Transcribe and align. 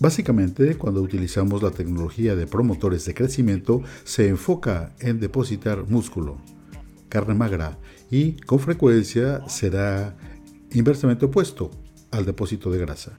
Básicamente, 0.00 0.76
cuando 0.76 1.02
utilizamos 1.02 1.62
la 1.62 1.70
tecnología 1.70 2.34
de 2.34 2.46
promotores 2.46 3.04
de 3.04 3.14
crecimiento, 3.14 3.82
se 4.04 4.28
enfoca 4.28 4.94
en 5.00 5.20
depositar 5.20 5.88
músculo, 5.88 6.38
carne 7.08 7.34
magra 7.34 7.78
y 8.10 8.32
con 8.32 8.58
frecuencia 8.58 9.46
será 9.48 10.16
inversamente 10.72 11.26
opuesto 11.26 11.70
al 12.10 12.24
depósito 12.24 12.70
de 12.70 12.78
grasa. 12.78 13.18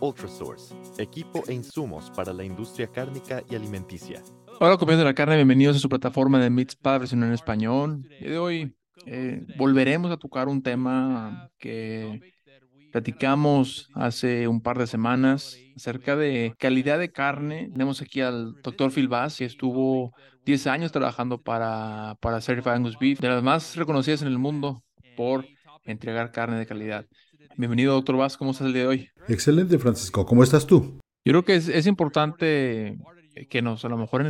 Ultrasource, 0.00 0.74
equipo 0.98 1.42
e 1.48 1.54
insumos 1.54 2.10
para 2.10 2.32
la 2.32 2.44
industria 2.44 2.86
cárnica 2.86 3.42
y 3.48 3.54
alimenticia. 3.54 4.22
Hola, 4.60 4.76
de 4.76 5.04
la 5.04 5.14
carne, 5.14 5.36
bienvenidos 5.36 5.76
a 5.76 5.78
su 5.78 5.88
plataforma 5.88 6.40
de 6.40 6.50
Meats 6.50 6.78
en 7.12 7.32
español. 7.32 8.08
Y 8.20 8.24
de 8.24 8.38
hoy 8.38 8.76
eh, 9.06 9.46
volveremos 9.56 10.10
a 10.10 10.16
tocar 10.16 10.48
un 10.48 10.62
tema 10.62 11.50
que 11.58 12.20
platicamos 12.92 13.90
hace 13.94 14.48
un 14.48 14.60
par 14.60 14.78
de 14.78 14.86
semanas 14.86 15.58
acerca 15.76 16.16
de 16.16 16.54
calidad 16.58 16.98
de 16.98 17.12
carne. 17.12 17.68
Tenemos 17.70 18.00
aquí 18.00 18.20
al 18.20 18.54
doctor 18.62 18.90
Phil 18.90 19.08
Bass, 19.08 19.38
que 19.38 19.44
estuvo 19.44 20.12
10 20.46 20.66
años 20.68 20.92
trabajando 20.92 21.42
para, 21.42 22.16
para 22.20 22.40
Certified 22.40 22.72
Angus 22.72 22.98
Beef, 22.98 23.20
de 23.20 23.28
las 23.28 23.42
más 23.42 23.76
reconocidas 23.76 24.22
en 24.22 24.28
el 24.28 24.38
mundo 24.38 24.82
por 25.16 25.46
entregar 25.84 26.32
carne 26.32 26.58
de 26.58 26.66
calidad. 26.66 27.06
Bienvenido, 27.58 27.94
doctor 27.94 28.18
Vaz. 28.18 28.36
¿Cómo 28.36 28.50
estás 28.50 28.66
el 28.66 28.74
día 28.74 28.82
de 28.82 28.88
hoy? 28.88 29.08
Excelente, 29.28 29.78
Francisco. 29.78 30.26
¿Cómo 30.26 30.42
estás 30.42 30.66
tú? 30.66 31.00
Yo 31.24 31.32
creo 31.32 31.44
que 31.46 31.54
es, 31.54 31.86
importante 31.86 32.98
que 33.48 33.62
nos, 33.62 33.82
a 33.86 33.88
lo 33.88 33.96
mejor, 33.96 34.26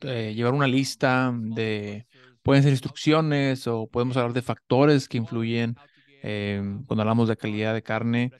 eh, 0.00 0.32
llevar 0.34 0.54
una 0.54 0.66
lista 0.66 1.30
de, 1.36 2.06
pueden 2.42 2.62
ser 2.62 2.72
instrucciones 2.72 3.66
o 3.66 3.86
podemos 3.86 4.16
hablar 4.16 4.32
de 4.32 4.40
factores 4.40 5.08
que 5.08 5.18
influyen 5.18 5.76
em, 6.22 6.82
cuando 6.86 7.02
hablamos 7.02 7.28
de 7.28 7.36
calidad 7.36 7.74
de 7.74 7.82
carne 7.82 8.32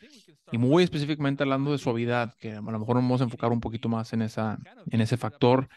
y 0.51 0.57
muy 0.57 0.85
específicamente 0.85 1.43
hablando 1.43 1.73
de 1.73 1.79
suavidad, 1.79 2.35
que 2.41 2.53
a 2.53 2.63
lo 2.63 2.79
mejor 2.79 2.95
nos 2.97 3.05
vamos 3.05 3.21
a 3.21 3.25
enfocar 3.25 3.53
un 3.53 3.61
poquito 3.61 3.91
más 3.91 4.15
en, 4.15 4.23
esa, 4.23 4.59
en 4.91 5.03
ese 5.03 5.19
factor. 5.19 5.69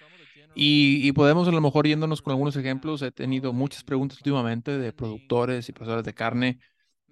Y, 0.55 1.05
y, 1.05 1.11
podemos 1.11 1.50
a 1.50 1.52
lo 1.52 1.59
mejor 1.59 1.86
yéndonos 1.86 2.22
con 2.22 2.31
algunos 2.31 2.55
ejemplos. 2.55 3.02
He 3.02 3.11
tenido 3.11 3.52
muchas 3.52 3.83
preguntas 3.83 4.20
últimamente 4.20 4.77
de 4.77 4.94
productores 4.94 5.67
y 5.67 5.73
profesores 5.73 6.05
de 6.05 6.14
carne 6.14 6.59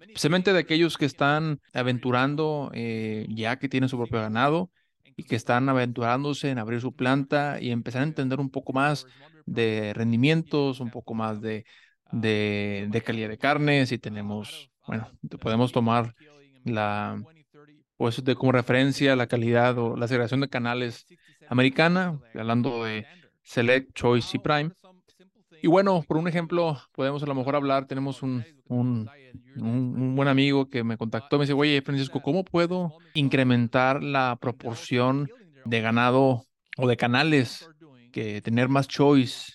especialmente 0.02 0.52
de 0.52 0.58
aquellos 0.58 0.98
que 0.98 1.04
están 1.04 1.60
aventurando 1.72 2.70
eh, 2.74 3.26
ya 3.30 3.58
que 3.58 3.68
tienen 3.68 3.88
su 3.88 3.96
propio 3.96 4.20
ganado 4.20 4.70
y 5.16 5.24
que 5.24 5.36
están 5.36 5.68
aventurándose 5.68 6.50
en 6.50 6.58
abrir 6.58 6.80
su 6.80 6.94
planta 6.94 7.60
y 7.60 7.70
empezar 7.70 8.02
a 8.02 8.04
entender 8.04 8.40
un 8.40 8.50
poco 8.50 8.72
más 8.72 9.06
de 9.46 9.92
rendimientos, 9.94 10.80
un 10.80 10.90
poco 10.90 11.14
más 11.14 11.40
de, 11.40 11.64
de, 12.12 13.02
calidad 13.04 13.28
de 13.28 13.38
carne, 13.38 13.86
si 13.86 13.98
tenemos, 13.98 14.70
bueno, 14.86 15.10
podemos 15.40 15.72
tomar 15.72 16.14
la, 16.64 17.22
pues 17.96 18.24
de 18.24 18.34
como 18.34 18.52
referencia 18.52 19.16
la 19.16 19.26
calidad 19.26 19.78
o 19.78 19.96
la 19.96 20.08
segregación 20.08 20.40
de 20.40 20.48
canales 20.48 21.06
americana, 21.48 22.18
hablando 22.34 22.84
de 22.84 23.06
Select, 23.42 23.92
Choice 23.94 24.36
y 24.36 24.40
Prime. 24.40 24.70
Y 25.62 25.68
bueno, 25.68 26.04
por 26.08 26.16
un 26.16 26.26
ejemplo, 26.26 26.76
podemos 26.90 27.22
a 27.22 27.26
lo 27.26 27.36
mejor 27.36 27.54
hablar, 27.54 27.86
tenemos 27.86 28.24
un, 28.24 28.44
un, 28.66 29.08
un, 29.56 30.16
buen 30.16 30.26
amigo 30.26 30.68
que 30.68 30.82
me 30.82 30.96
contactó, 30.96 31.38
me 31.38 31.44
dice, 31.44 31.52
oye, 31.52 31.80
Francisco, 31.82 32.20
¿cómo 32.20 32.44
puedo 32.44 32.94
incrementar 33.14 34.02
la 34.02 34.36
proporción 34.40 35.30
de 35.64 35.80
ganado 35.80 36.46
o 36.76 36.88
de 36.88 36.96
canales 36.96 37.70
que 38.10 38.42
tener 38.42 38.68
más 38.68 38.88
choice 38.88 39.52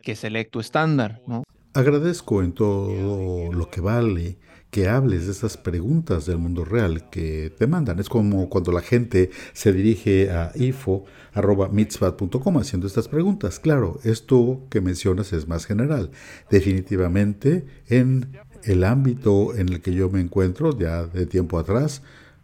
que 0.00 0.14
selecto 0.14 0.60
estándar? 0.60 1.20
¿no? 1.26 1.42
Agradezco 1.74 2.40
en 2.40 2.52
todo 2.52 3.52
lo 3.52 3.68
que 3.68 3.80
vale 3.80 4.38
que 4.76 4.90
hables 4.90 5.24
de 5.24 5.32
estas 5.32 5.56
preguntas 5.56 6.26
del 6.26 6.36
mundo 6.36 6.62
real 6.62 7.08
que 7.08 7.50
te 7.56 7.66
mandan. 7.66 7.98
Es 7.98 8.10
como 8.10 8.50
cuando 8.50 8.72
la 8.72 8.82
gente 8.82 9.30
se 9.54 9.72
dirige 9.72 10.30
a 10.30 10.52
info.mitzvat.com 10.54 12.58
haciendo 12.58 12.86
estas 12.86 13.08
preguntas. 13.08 13.58
Claro, 13.58 13.98
esto 14.04 14.66
que 14.68 14.82
mencionas 14.82 15.32
es 15.32 15.48
más 15.48 15.64
general. 15.64 16.10
Definitivamente 16.50 17.64
en 17.88 18.36
el 18.64 18.84
ámbito 18.84 19.56
en 19.56 19.70
el 19.70 19.80
que 19.80 19.94
yo 19.94 20.10
me 20.10 20.20
encuentro 20.20 20.78
ya 20.78 21.06
de 21.06 21.24
tiempo 21.24 21.58
atrás, 21.58 22.02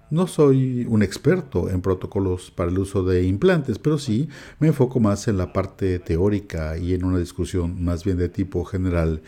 no 0.09 0.26
soy 0.26 0.87
un 0.88 1.03
experto 1.03 1.69
en 1.69 1.82
protocolos 1.82 2.50
para 2.50 2.70
el 2.70 2.78
uso 2.78 3.03
de 3.03 3.25
implantes, 3.25 3.78
pero 3.78 3.99
sí 3.99 4.31
me 4.59 4.69
enfoco 4.69 5.00
más 5.00 5.28
en 5.28 5.37
la 5.37 5.53
parte 5.53 5.99
teórica 5.99 6.78
y 6.78 6.94
en 6.94 7.04
una 7.04 7.19
discusión 7.19 7.84
más 7.84 8.04
bien 8.04 8.16
de 8.16 8.31
tipo 8.31 8.64
general. 8.64 9.20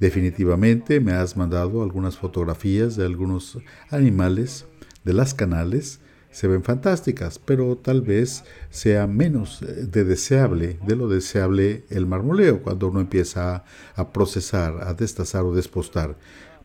Definitivamente 0.00 0.98
me 0.98 1.12
has 1.12 1.36
mandado 1.36 1.82
algunas 1.82 2.16
fotografías 2.16 2.96
de 2.96 3.04
algunos 3.04 3.58
animales 3.90 4.64
de 5.04 5.12
las 5.12 5.34
canales. 5.34 6.00
Se 6.30 6.48
ven 6.48 6.62
fantásticas, 6.62 7.38
pero 7.38 7.76
tal 7.76 8.00
vez 8.00 8.44
sea 8.70 9.06
menos 9.06 9.60
de 9.60 10.04
deseable, 10.04 10.78
de 10.86 10.96
lo 10.96 11.06
deseable 11.06 11.84
el 11.90 12.06
marmoleo 12.06 12.62
cuando 12.62 12.88
uno 12.88 13.00
empieza 13.00 13.64
a, 13.94 14.12
procesar, 14.12 14.78
a 14.82 14.94
destazar 14.94 15.44
o 15.44 15.54
despostar. 15.54 16.16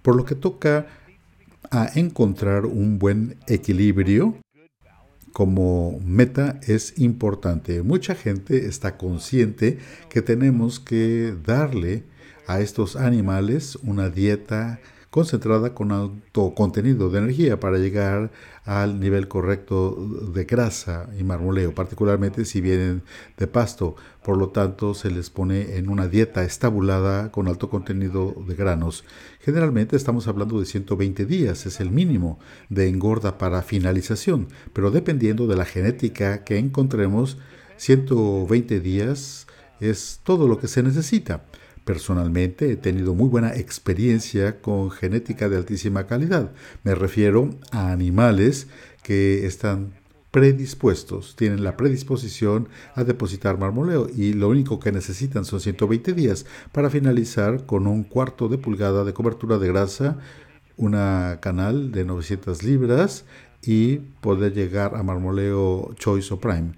Por 0.02 0.16
lo 0.16 0.24
que 0.24 0.36
toca 0.36 0.88
a 1.72 1.90
encontrar 1.96 2.66
un 2.66 3.00
buen 3.00 3.38
equilibrio 3.48 4.38
como 5.34 6.00
meta 6.06 6.62
es 6.66 6.98
importante. 7.00 7.82
Mucha 7.82 8.16
gente 8.16 8.68
está 8.68 8.96
consciente 8.96 9.80
que 10.10 10.22
tenemos 10.22 10.80
que 10.80 11.36
darle 11.46 12.06
a 12.48 12.60
estos 12.60 12.96
animales 12.96 13.78
una 13.84 14.10
dieta 14.10 14.80
concentrada 15.16 15.74
con 15.74 15.94
alto 15.94 16.54
contenido 16.54 17.10
de 17.10 17.20
energía 17.20 17.58
para 17.58 17.78
llegar 17.78 18.32
al 18.66 19.00
nivel 19.00 19.30
correcto 19.30 19.96
de 20.34 20.44
grasa 20.44 21.10
y 21.18 21.24
marmoleo, 21.24 21.74
particularmente 21.74 22.44
si 22.44 22.60
vienen 22.60 23.02
de 23.38 23.48
pasto. 23.48 23.96
Por 24.26 24.38
lo 24.38 24.50
tanto, 24.50 24.94
se 24.94 25.10
les 25.10 25.30
pone 25.30 25.78
en 25.78 25.88
una 25.88 26.10
dieta 26.10 26.44
estabulada 26.44 27.32
con 27.32 27.48
alto 27.48 27.70
contenido 27.70 28.36
de 28.46 28.56
granos. 28.56 29.06
Generalmente 29.40 29.96
estamos 29.96 30.28
hablando 30.28 30.60
de 30.60 30.66
120 30.66 31.26
días, 31.26 31.66
es 31.66 31.80
el 31.80 31.92
mínimo 31.92 32.38
de 32.68 32.90
engorda 32.90 33.38
para 33.38 33.62
finalización, 33.62 34.50
pero 34.74 34.92
dependiendo 34.92 35.48
de 35.48 35.56
la 35.56 35.64
genética 35.64 36.44
que 36.44 36.58
encontremos, 36.58 37.38
120 37.78 38.82
días 38.82 39.48
es 39.80 40.20
todo 40.24 40.50
lo 40.50 40.60
que 40.60 40.68
se 40.68 40.84
necesita. 40.84 41.46
Personalmente 41.86 42.72
he 42.72 42.76
tenido 42.76 43.14
muy 43.14 43.30
buena 43.30 43.56
experiencia 43.56 44.60
con 44.60 44.90
genética 44.90 45.50
de 45.50 45.58
altísima 45.58 46.08
calidad. 46.08 46.52
Me 46.84 46.96
refiero 46.96 47.52
a 47.72 47.92
animales 47.92 48.68
que 49.04 49.46
están 49.46 49.94
predispuestos, 50.32 51.36
tienen 51.38 51.64
la 51.64 51.78
predisposición 51.78 52.68
a 52.96 53.04
depositar 53.06 53.58
marmoleo 53.58 54.10
y 54.14 54.34
lo 54.34 54.50
único 54.50 54.82
que 54.82 54.92
necesitan 54.92 55.46
son 55.46 55.62
120 55.62 56.12
días 56.14 56.46
para 56.74 56.90
finalizar 56.90 57.66
con 57.66 57.88
un 57.88 58.04
cuarto 58.04 58.50
de 58.50 58.58
pulgada 58.58 59.06
de 59.06 59.14
cobertura 59.14 59.60
de 59.60 59.68
grasa, 59.68 60.18
una 60.76 61.38
canal 61.40 61.92
de 61.92 62.04
900 62.04 62.64
libras 62.64 63.26
y 63.62 63.98
poder 64.20 64.54
llegar 64.54 64.96
a 64.96 65.04
marmoleo 65.04 65.94
Choice 65.98 66.34
o 66.34 66.40
Prime 66.40 66.74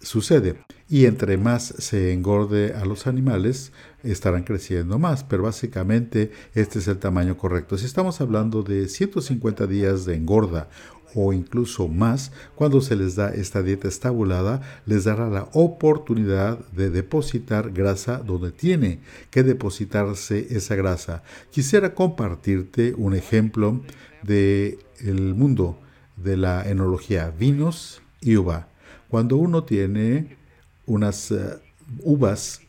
sucede. 0.00 0.56
Y 0.88 1.06
entre 1.06 1.36
más 1.36 1.74
se 1.78 2.12
engorde 2.12 2.74
a 2.74 2.84
los 2.84 3.06
animales, 3.06 3.72
estarán 4.02 4.44
creciendo 4.44 4.98
más. 4.98 5.24
Pero 5.24 5.44
básicamente 5.44 6.32
este 6.54 6.80
es 6.80 6.88
el 6.88 6.98
tamaño 6.98 7.36
correcto. 7.36 7.78
Si 7.78 7.86
estamos 7.86 8.20
hablando 8.20 8.62
de 8.62 8.88
150 8.88 9.66
días 9.66 10.04
de 10.04 10.16
engorda 10.16 10.68
o 11.14 11.32
incluso 11.32 11.88
más, 11.88 12.32
cuando 12.54 12.80
se 12.80 12.96
les 12.96 13.16
da 13.16 13.30
esta 13.30 13.62
dieta 13.62 13.88
estabulada, 13.88 14.62
les 14.86 15.04
dará 15.04 15.28
la 15.28 15.48
oportunidad 15.52 16.58
de 16.70 16.90
depositar 16.90 17.72
grasa 17.72 18.18
donde 18.18 18.52
tiene 18.52 19.00
que 19.30 19.42
depositarse 19.42 20.46
esa 20.50 20.76
grasa. 20.76 21.22
Quisiera 21.50 21.94
compartirte 21.94 22.94
un 22.96 23.14
ejemplo 23.14 23.80
de 24.22 24.78
el 25.00 25.34
mundo 25.34 25.80
de 26.16 26.36
la 26.36 26.68
enología, 26.68 27.32
vinos 27.36 28.02
y 28.20 28.36
uva. 28.36 28.69
Cuando 29.10 29.36
uno 29.36 29.64
tiene 29.64 30.36
unas 30.86 31.32
eh, 31.32 31.58
uvas 32.02 32.60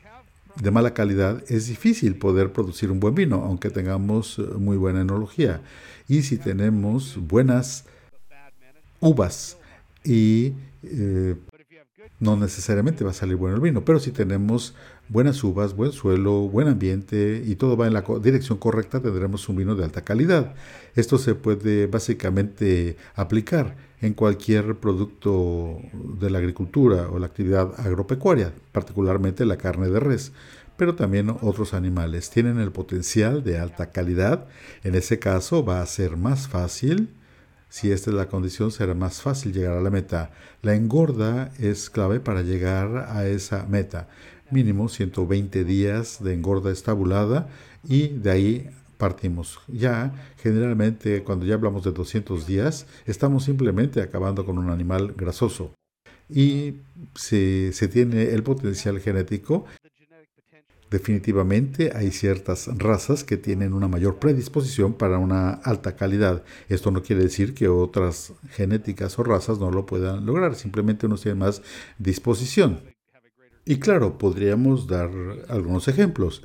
de 0.59 0.71
mala 0.71 0.93
calidad, 0.93 1.43
es 1.47 1.67
difícil 1.67 2.15
poder 2.15 2.51
producir 2.51 2.89
un 2.89 2.99
buen 2.99 3.13
vino, 3.13 3.43
aunque 3.43 3.69
tengamos 3.69 4.39
eh, 4.39 4.41
muy 4.57 4.75
buena 4.75 5.01
enología. 5.01 5.61
Y 6.07 6.23
si 6.23 6.37
tenemos 6.37 7.15
buenas 7.15 7.85
uvas 8.99 9.57
y 10.03 10.53
eh, 10.81 11.35
no 12.19 12.35
necesariamente 12.35 13.03
va 13.03 13.11
a 13.11 13.15
salir 13.15 13.35
bueno 13.35 13.55
el 13.55 13.61
vino, 13.61 13.83
pero 13.83 13.99
si 13.99 14.11
tenemos 14.11 14.75
buenas 15.09 15.43
uvas, 15.43 15.75
buen 15.75 15.91
suelo, 15.91 16.47
buen 16.47 16.67
ambiente 16.67 17.41
y 17.45 17.55
todo 17.55 17.75
va 17.75 17.87
en 17.87 17.93
la 17.93 18.03
dirección 18.21 18.57
correcta, 18.57 19.01
tendremos 19.01 19.49
un 19.49 19.55
vino 19.57 19.75
de 19.75 19.83
alta 19.83 20.03
calidad. 20.03 20.53
Esto 20.95 21.17
se 21.17 21.35
puede 21.35 21.87
básicamente 21.87 22.97
aplicar 23.15 23.75
en 24.01 24.13
cualquier 24.13 24.75
producto 24.75 25.79
de 26.19 26.29
la 26.29 26.37
agricultura 26.37 27.09
o 27.09 27.19
la 27.19 27.27
actividad 27.27 27.73
agropecuaria, 27.79 28.53
particularmente 28.71 29.45
la 29.45 29.57
carne 29.57 29.89
de 29.89 29.99
res 29.99 30.31
pero 30.77 30.95
también 30.95 31.29
otros 31.41 31.75
animales 31.75 32.31
tienen 32.31 32.59
el 32.59 32.71
potencial 32.71 33.43
de 33.43 33.59
alta 33.59 33.91
calidad. 33.91 34.47
En 34.83 34.95
ese 34.95 35.19
caso 35.19 35.63
va 35.63 35.79
a 35.79 35.85
ser 35.85 36.17
más 36.17 36.47
fácil 36.47 37.09
si 37.71 37.89
esta 37.89 38.09
es 38.09 38.17
la 38.17 38.27
condición, 38.27 38.69
será 38.69 38.93
más 38.93 39.21
fácil 39.21 39.53
llegar 39.53 39.77
a 39.77 39.81
la 39.81 39.89
meta. 39.89 40.31
La 40.61 40.75
engorda 40.75 41.53
es 41.57 41.89
clave 41.89 42.19
para 42.19 42.41
llegar 42.41 43.07
a 43.07 43.25
esa 43.25 43.65
meta. 43.65 44.09
Mínimo 44.51 44.89
120 44.89 45.63
días 45.63 46.21
de 46.21 46.33
engorda 46.33 46.69
estabulada 46.69 47.47
y 47.87 48.09
de 48.09 48.29
ahí 48.29 48.69
partimos. 48.97 49.61
Ya, 49.69 50.13
generalmente, 50.43 51.23
cuando 51.23 51.45
ya 51.45 51.53
hablamos 51.53 51.85
de 51.85 51.93
200 51.93 52.45
días, 52.45 52.87
estamos 53.05 53.45
simplemente 53.45 54.01
acabando 54.01 54.45
con 54.45 54.57
un 54.57 54.69
animal 54.69 55.13
grasoso. 55.15 55.71
Y 56.27 56.73
si 57.15 57.71
se 57.71 57.87
tiene 57.87 58.31
el 58.31 58.43
potencial 58.43 58.99
genético, 58.99 59.63
Definitivamente 60.91 61.93
hay 61.95 62.11
ciertas 62.11 62.67
razas 62.77 63.23
que 63.23 63.37
tienen 63.37 63.71
una 63.71 63.87
mayor 63.87 64.19
predisposición 64.19 64.93
para 64.93 65.19
una 65.19 65.51
alta 65.51 65.95
calidad. 65.95 66.43
Esto 66.67 66.91
no 66.91 67.01
quiere 67.01 67.23
decir 67.23 67.53
que 67.53 67.69
otras 67.69 68.33
genéticas 68.49 69.17
o 69.17 69.23
razas 69.23 69.57
no 69.57 69.71
lo 69.71 69.85
puedan 69.85 70.25
lograr, 70.25 70.53
simplemente 70.55 71.05
unos 71.05 71.21
tienen 71.21 71.39
más 71.39 71.61
disposición. 71.97 72.81
Y 73.63 73.77
claro, 73.77 74.17
podríamos 74.17 74.85
dar 74.87 75.09
algunos 75.47 75.87
ejemplos. 75.87 76.43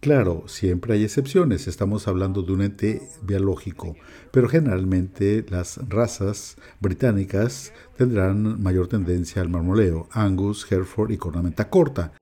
Claro, 0.00 0.42
siempre 0.48 0.94
hay 0.94 1.04
excepciones, 1.04 1.68
estamos 1.68 2.08
hablando 2.08 2.42
de 2.42 2.52
un 2.52 2.62
ente 2.62 3.02
biológico, 3.22 3.94
pero 4.32 4.48
generalmente 4.48 5.46
las 5.50 5.78
razas 5.88 6.56
británicas 6.80 7.72
tendrán 7.96 8.60
mayor 8.60 8.88
tendencia 8.88 9.40
al 9.40 9.50
marmoleo, 9.50 10.08
Angus, 10.10 10.66
Hereford 10.68 11.12
y 11.12 11.16
cornamenta 11.16 11.70
corta. 11.70 12.12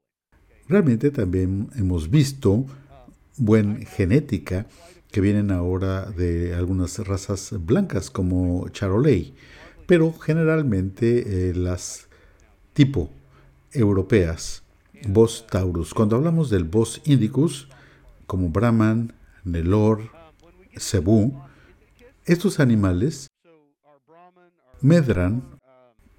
Realmente 0.68 1.10
también 1.12 1.70
hemos 1.76 2.10
visto 2.10 2.66
buena 3.36 3.78
genética 3.84 4.66
que 5.12 5.20
vienen 5.20 5.52
ahora 5.52 6.10
de 6.10 6.54
algunas 6.54 6.98
razas 7.06 7.54
blancas 7.60 8.10
como 8.10 8.68
Charolais, 8.70 9.32
pero 9.86 10.12
generalmente 10.12 11.50
eh, 11.50 11.54
las 11.54 12.08
tipo 12.72 13.10
europeas, 13.72 14.64
Bos 15.08 15.46
taurus. 15.48 15.94
Cuando 15.94 16.16
hablamos 16.16 16.50
del 16.50 16.64
Bos 16.64 17.00
indicus, 17.04 17.68
como 18.26 18.48
Brahman, 18.48 19.12
Nelor, 19.44 20.10
Cebu, 20.76 21.40
estos 22.24 22.58
animales 22.58 23.28
medran, 24.80 25.44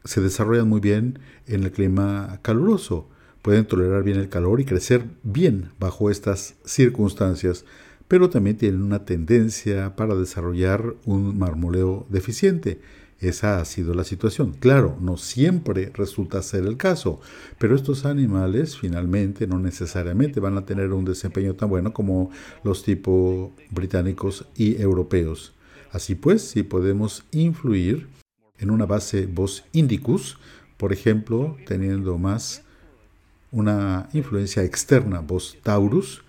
se 0.06 0.22
desarrollan 0.22 0.70
muy 0.70 0.80
bien 0.80 1.20
en 1.48 1.64
el 1.64 1.72
clima 1.72 2.40
caluroso 2.42 3.10
pueden 3.48 3.66
tolerar 3.66 4.04
bien 4.04 4.20
el 4.20 4.28
calor 4.28 4.60
y 4.60 4.66
crecer 4.66 5.06
bien 5.24 5.70
bajo 5.80 6.12
estas 6.12 6.56
circunstancias, 6.66 7.64
pero 8.10 8.30
también 8.30 8.58
tienen 8.58 8.84
una 8.84 9.06
tendencia 9.06 9.96
para 9.96 10.16
desarrollar 10.16 10.96
un 11.06 11.40
marmoleo 11.40 12.06
deficiente. 12.10 12.82
Esa 13.22 13.62
ha 13.62 13.64
sido 13.64 13.94
la 13.94 14.04
situación. 14.04 14.52
Claro, 14.52 14.98
no 15.00 15.16
siempre 15.16 15.94
resulta 15.94 16.42
ser 16.42 16.66
el 16.66 16.76
caso, 16.76 17.22
pero 17.58 17.78
estos 17.78 18.04
animales 18.04 18.78
finalmente 18.78 19.48
no 19.48 19.60
necesariamente 19.60 20.42
van 20.42 20.58
a 20.58 20.66
tener 20.66 20.92
un 20.92 21.06
desempeño 21.06 21.56
tan 21.56 21.70
bueno 21.70 21.94
como 21.94 22.32
los 22.66 22.84
tipos 22.84 23.52
británicos 23.70 24.46
y 24.58 24.76
europeos. 24.82 25.54
Así 25.94 26.16
pues, 26.16 26.42
si 26.42 26.64
podemos 26.64 27.24
influir 27.32 28.08
en 28.60 28.72
una 28.72 28.86
base 28.86 29.26
Bos 29.26 29.64
indicus, 29.72 30.38
por 30.76 30.92
ejemplo, 30.92 31.56
teniendo 31.66 32.18
más 32.18 32.67
una 33.52 34.10
influencia 34.14 34.64
externa, 34.64 35.20
Bos 35.20 35.58
taurus. 35.64 36.24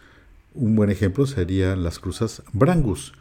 Un 0.55 0.77
buen 0.77 0.91
ejemplo 0.91 1.27
serían 1.27 1.83
las 1.83 1.99
cruzas 1.99 2.43
Brangus, 2.53 3.13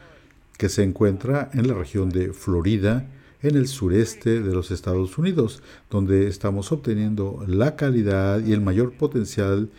que 0.57 0.69
se 0.69 0.83
encuentra 0.83 1.49
en 1.53 1.67
la 1.67 1.73
región 1.73 2.09
de 2.09 2.33
Florida, 2.33 3.07
en 3.41 3.55
el 3.55 3.67
sureste 3.67 4.41
de 4.41 4.53
los 4.53 4.71
Estados 4.71 5.17
Unidos, 5.17 5.61
donde 5.89 6.27
estamos 6.27 6.71
obteniendo 6.71 7.44
la 7.47 7.75
calidad 7.75 8.44
y 8.44 8.53
el 8.53 8.61
mayor 8.61 8.94
potencial 8.94 9.69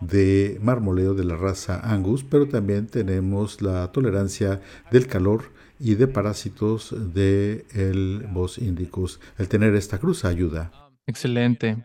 de 0.00 0.58
marmoleo 0.62 1.14
de 1.14 1.24
la 1.24 1.36
raza 1.36 1.80
Angus, 1.80 2.24
pero 2.24 2.48
también 2.48 2.86
tenemos 2.86 3.62
la 3.62 3.90
tolerancia 3.92 4.60
del 4.90 5.06
calor 5.06 5.52
y 5.78 5.94
de 5.94 6.08
parásitos 6.08 6.94
del 7.14 7.64
el 7.72 8.26
Bos 8.32 8.58
indicus. 8.58 9.20
El 9.38 9.48
tener 9.48 9.74
esta 9.74 9.98
cruz 9.98 10.24
ayuda. 10.24 10.72
Excelente. 11.06 11.84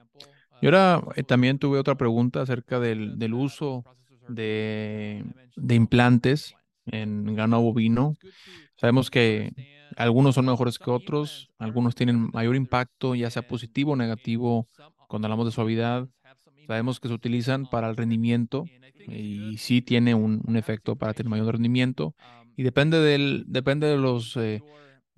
Y 0.61 0.65
ahora 0.65 1.01
eh, 1.15 1.23
también 1.23 1.59
tuve 1.59 1.79
otra 1.79 1.95
pregunta 1.95 2.41
acerca 2.41 2.79
del, 2.79 3.33
uso 3.33 3.83
de, 4.27 5.23
implantes 5.69 6.55
en 6.85 7.35
ganado 7.35 7.61
bovino. 7.61 8.15
Sabemos 8.75 9.09
que 9.09 9.51
algunos 9.95 10.35
son 10.35 10.45
mejores 10.45 10.79
que 10.79 10.89
otros, 10.89 11.49
algunos 11.57 11.95
tienen 11.95 12.29
mayor 12.33 12.55
impacto, 12.55 13.15
ya 13.15 13.29
sea 13.29 13.47
positivo 13.47 13.93
o 13.93 13.95
negativo, 13.95 14.67
cuando 15.07 15.27
hablamos 15.27 15.45
de 15.45 15.51
suavidad. 15.51 16.07
Sabemos 16.67 16.99
que 16.99 17.07
se 17.07 17.13
utilizan 17.13 17.65
para 17.65 17.89
el 17.89 17.97
rendimiento 17.97 18.65
y 19.07 19.57
sí 19.57 19.81
tiene 19.81 20.13
un, 20.13 20.55
efecto 20.55 20.95
para 20.95 21.13
tener 21.13 21.29
mayor 21.29 21.53
rendimiento. 21.53 22.15
Y 22.55 22.63
depende, 22.63 22.99
del, 22.99 23.45
depende 23.47 23.87
de 23.87 23.97
los, 23.97 24.35
eh, 24.35 24.61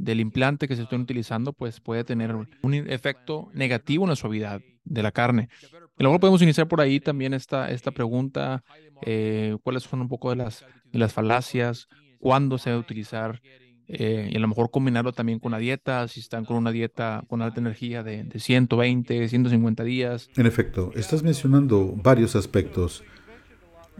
del 0.01 0.19
implante 0.19 0.68
que 0.68 0.75
se 0.75 0.83
estén 0.83 1.01
utilizando, 1.01 1.53
pues 1.53 1.80
puede 1.80 2.03
tener 2.03 2.36
un 2.36 2.74
efecto 2.74 3.50
negativo 3.53 4.03
en 4.03 4.09
la 4.09 4.15
suavidad 4.15 4.62
de 4.83 5.03
la 5.03 5.12
carne. 5.12 5.50
Y 5.98 6.03
luego 6.03 6.19
podemos 6.19 6.42
iniciar 6.42 6.68
por 6.68 6.81
ahí 6.81 7.00
también 7.00 7.33
esta, 7.33 7.69
esta 7.69 7.92
pregunta, 7.92 8.63
eh, 9.03 9.56
cuáles 9.63 9.83
son 9.83 10.01
un 10.01 10.07
poco 10.07 10.31
de 10.31 10.38
las, 10.38 10.65
las 10.92 11.13
falacias, 11.13 11.88
cuándo 12.19 12.57
se 12.57 12.71
debe 12.71 12.80
utilizar 12.80 13.42
eh, 13.88 14.30
y 14.31 14.36
a 14.36 14.39
lo 14.39 14.48
mejor 14.48 14.71
combinarlo 14.71 15.12
también 15.12 15.39
con 15.39 15.51
la 15.51 15.59
dieta, 15.59 16.07
si 16.07 16.19
están 16.19 16.45
con 16.45 16.57
una 16.57 16.71
dieta 16.71 17.24
con 17.27 17.42
alta 17.42 17.59
energía 17.59 18.04
de, 18.04 18.24
de 18.24 18.39
120, 18.39 19.27
150 19.27 19.83
días. 19.83 20.30
En 20.36 20.45
efecto, 20.45 20.92
estás 20.95 21.21
mencionando 21.24 21.94
varios 21.95 22.36
aspectos. 22.36 23.04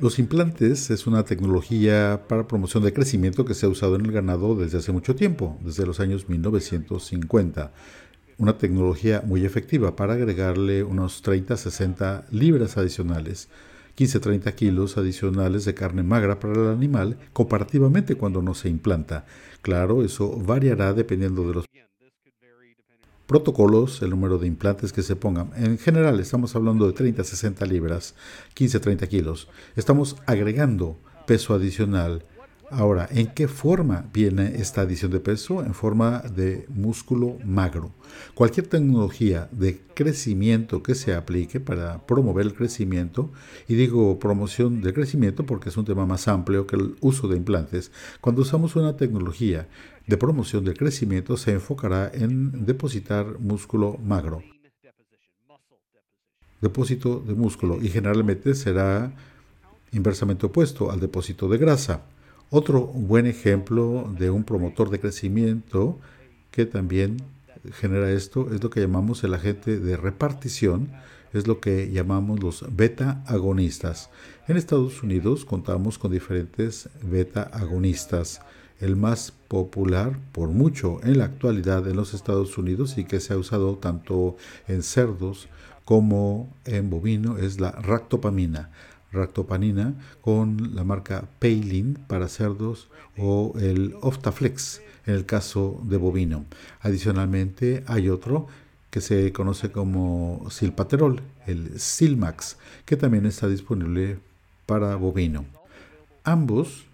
Los 0.02 0.18
implantes 0.18 0.90
es 0.90 1.06
una 1.06 1.26
tecnología 1.26 2.24
para 2.28 2.48
promoción 2.48 2.84
de 2.84 2.92
crecimiento 2.92 3.46
que 3.46 3.54
se 3.54 3.68
ha 3.68 3.70
usado 3.70 3.96
en 3.98 4.04
el 4.08 4.12
ganado 4.12 4.56
desde 4.56 4.80
hace 4.80 4.92
mucho 4.92 5.16
tiempo, 5.16 5.60
desde 5.64 5.86
los 5.86 6.00
años 6.00 6.28
1950. 6.28 7.72
Una 8.40 8.58
tecnología 8.58 9.22
muy 9.24 9.46
efectiva 9.46 9.96
para 9.96 10.14
agregarle 10.14 10.82
unos 10.82 11.24
30-60 11.24 12.24
libras 12.32 12.78
adicionales, 12.78 13.48
15-30 13.96 14.56
kilos 14.56 14.98
adicionales 14.98 15.66
de 15.66 15.76
carne 15.76 16.02
magra 16.02 16.40
para 16.40 16.56
el 16.56 16.70
animal 16.70 17.20
comparativamente 17.32 18.16
cuando 18.16 18.42
no 18.42 18.56
se 18.56 18.70
implanta. 18.70 19.28
Claro, 19.62 20.04
eso 20.04 20.36
variará 20.36 20.94
dependiendo 20.94 21.48
de 21.48 21.54
los 21.54 21.66
protocolos, 23.32 24.02
el 24.02 24.10
número 24.10 24.38
de 24.38 24.46
implantes 24.46 24.92
que 24.92 25.04
se 25.04 25.16
pongan. 25.16 25.52
En 25.56 25.78
general 25.78 26.20
estamos 26.20 26.54
hablando 26.54 26.86
de 26.86 26.92
30 26.92 27.24
60 27.24 27.66
libras, 27.66 28.14
15 28.56 28.82
30 28.82 29.08
kilos. 29.08 29.48
Estamos 29.78 30.18
agregando 30.26 31.00
peso 31.28 31.54
adicional. 31.54 32.26
Ahora, 32.72 33.10
¿en 33.12 33.28
qué 33.28 33.50
forma 33.50 34.10
viene 34.14 34.54
esta 34.56 34.82
adición 34.82 35.12
de 35.12 35.20
peso? 35.20 35.62
En 35.62 35.74
forma 35.74 36.20
de 36.20 36.66
músculo 36.70 37.38
magro. 37.44 37.92
Cualquier 38.34 38.66
tecnología 38.68 39.50
de 39.52 39.82
crecimiento 39.94 40.82
que 40.82 40.96
se 40.96 41.14
aplique 41.14 41.60
para 41.60 42.06
promover 42.08 42.46
el 42.46 42.54
crecimiento, 42.54 43.30
y 43.68 43.76
digo 43.76 44.18
promoción 44.20 44.82
del 44.82 44.94
crecimiento 44.94 45.46
porque 45.46 45.68
es 45.68 45.76
un 45.76 45.84
tema 45.84 46.06
más 46.06 46.30
amplio 46.30 46.66
que 46.66 46.78
el 46.78 46.96
uso 47.02 47.28
de 47.28 47.36
implantes, 47.36 47.92
cuando 48.22 48.44
usamos 48.44 48.78
una 48.78 48.96
tecnología 48.96 49.68
de 50.08 50.18
promoción 50.18 50.64
del 50.64 50.78
crecimiento 50.78 51.36
se 51.36 51.52
enfocará 51.52 52.10
en 52.14 52.66
depositar 52.66 53.38
músculo 53.40 53.98
magro. 53.98 54.44
Depósito 56.62 57.20
de 57.20 57.34
músculo 57.34 57.80
y 57.82 57.90
generalmente 57.90 58.56
será 58.56 59.14
inversamente 59.92 60.46
opuesto 60.46 60.90
al 60.90 61.02
depósito 61.02 61.50
de 61.50 61.58
grasa. 61.58 62.04
Otro 62.54 62.82
buen 62.82 63.28
ejemplo 63.28 64.14
de 64.20 64.30
un 64.30 64.44
promotor 64.44 64.90
de 64.90 65.00
crecimiento 65.00 65.98
que 66.52 66.66
también 66.66 67.16
genera 67.72 68.12
esto 68.12 68.54
es 68.54 68.62
lo 68.62 68.70
que 68.70 68.82
llamamos 68.82 69.24
el 69.24 69.34
agente 69.34 69.80
de 69.80 69.96
repartición, 69.96 70.92
es 71.32 71.48
lo 71.48 71.62
que 71.62 71.90
llamamos 71.94 72.44
los 72.44 72.66
beta 72.76 73.24
agonistas. 73.26 74.10
En 74.50 74.58
Estados 74.58 75.02
Unidos 75.02 75.46
contamos 75.46 75.98
con 75.98 76.12
diferentes 76.12 76.90
beta 77.02 77.44
agonistas 77.44 78.42
el 78.82 78.98
más 78.98 79.32
popular 79.48 80.20
por 80.34 80.50
mucho 80.50 81.00
en 81.04 81.20
la 81.20 81.26
actualidad 81.26 81.88
en 81.88 81.96
los 81.96 82.14
Estados 82.14 82.58
Unidos 82.58 82.98
y 82.98 83.06
que 83.06 83.22
se 83.22 83.32
ha 83.32 83.38
usado 83.38 83.78
tanto 83.78 84.36
en 84.68 84.84
cerdos 84.84 85.48
como 85.86 86.54
en 86.66 86.90
bovino 86.90 87.38
es 87.38 87.62
la 87.62 87.72
ractopamina. 87.72 88.72
Ractopanina 89.12 89.96
con 90.22 90.76
la 90.76 90.84
marca 90.84 91.28
Paylin 91.40 91.96
para 92.08 92.28
cerdos 92.28 92.90
o 93.18 93.54
el 93.60 93.96
Oftaflex 94.02 94.82
en 95.06 95.16
el 95.16 95.26
caso 95.26 95.82
de 95.84 95.98
bovino. 95.98 96.46
Adicionalmente 96.82 97.84
hay 97.88 98.10
otro 98.10 98.48
que 98.90 99.02
se 99.02 99.32
conoce 99.32 99.72
como 99.72 100.48
silpaterol, 100.50 101.22
el 101.48 101.80
Silmax, 101.80 102.58
que 102.86 102.98
también 102.98 103.26
está 103.26 103.48
disponible 103.48 104.20
para 104.66 104.96
bovino. 104.96 105.46
Ambos 106.24 106.86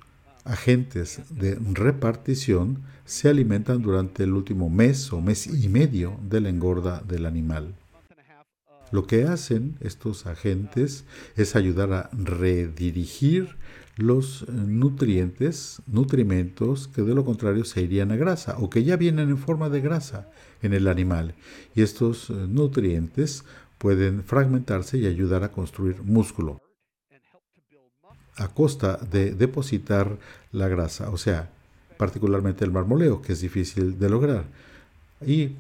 agentes 0.46 1.22
de 1.30 1.58
repartición 1.74 2.84
se 3.06 3.30
alimentan 3.30 3.82
durante 3.82 4.24
el 4.24 4.34
último 4.34 4.70
mes 4.70 5.12
o 5.12 5.22
mes 5.22 5.48
y 5.48 5.68
medio 5.70 6.20
de 6.22 6.42
la 6.42 6.50
engorda 6.50 7.02
del 7.02 7.26
animal. 7.26 7.74
Lo 8.92 9.06
que 9.06 9.24
hacen 9.24 9.76
estos 9.82 10.26
agentes 10.26 11.06
es 11.36 11.56
ayudar 11.56 11.94
a 11.94 12.10
redirigir 12.14 13.58
los 13.98 14.48
nutrientes, 14.50 15.82
nutrimentos 15.88 16.88
que 16.88 17.02
de 17.02 17.16
lo 17.16 17.26
contrario 17.26 17.66
se 17.66 17.82
irían 17.82 18.12
a 18.12 18.16
grasa 18.16 18.58
o 18.60 18.70
que 18.70 18.84
ya 18.84 18.96
vienen 18.96 19.30
en 19.30 19.38
forma 19.38 19.70
de 19.70 19.82
grasa 19.82 20.30
en 20.62 20.74
el 20.74 20.88
animal. 20.88 21.34
Y 21.76 21.82
estos 21.82 22.30
nutrientes 22.30 23.44
pueden 23.78 24.24
fragmentarse 24.24 24.98
y 24.98 25.08
ayudar 25.08 25.44
a 25.44 25.52
construir 25.52 26.04
músculo 26.04 26.62
a 28.38 28.48
costa 28.50 28.98
de 28.98 29.32
depositar 29.32 30.18
la 30.52 30.68
grasa, 30.68 31.10
o 31.10 31.18
sea, 31.18 31.50
particularmente 31.98 32.64
el 32.64 32.72
marmoleo, 32.72 33.22
que 33.22 33.34
es 33.34 33.42
difícil 33.42 33.98
de 33.98 34.10
lograr. 34.10 34.46
Y 35.26 35.56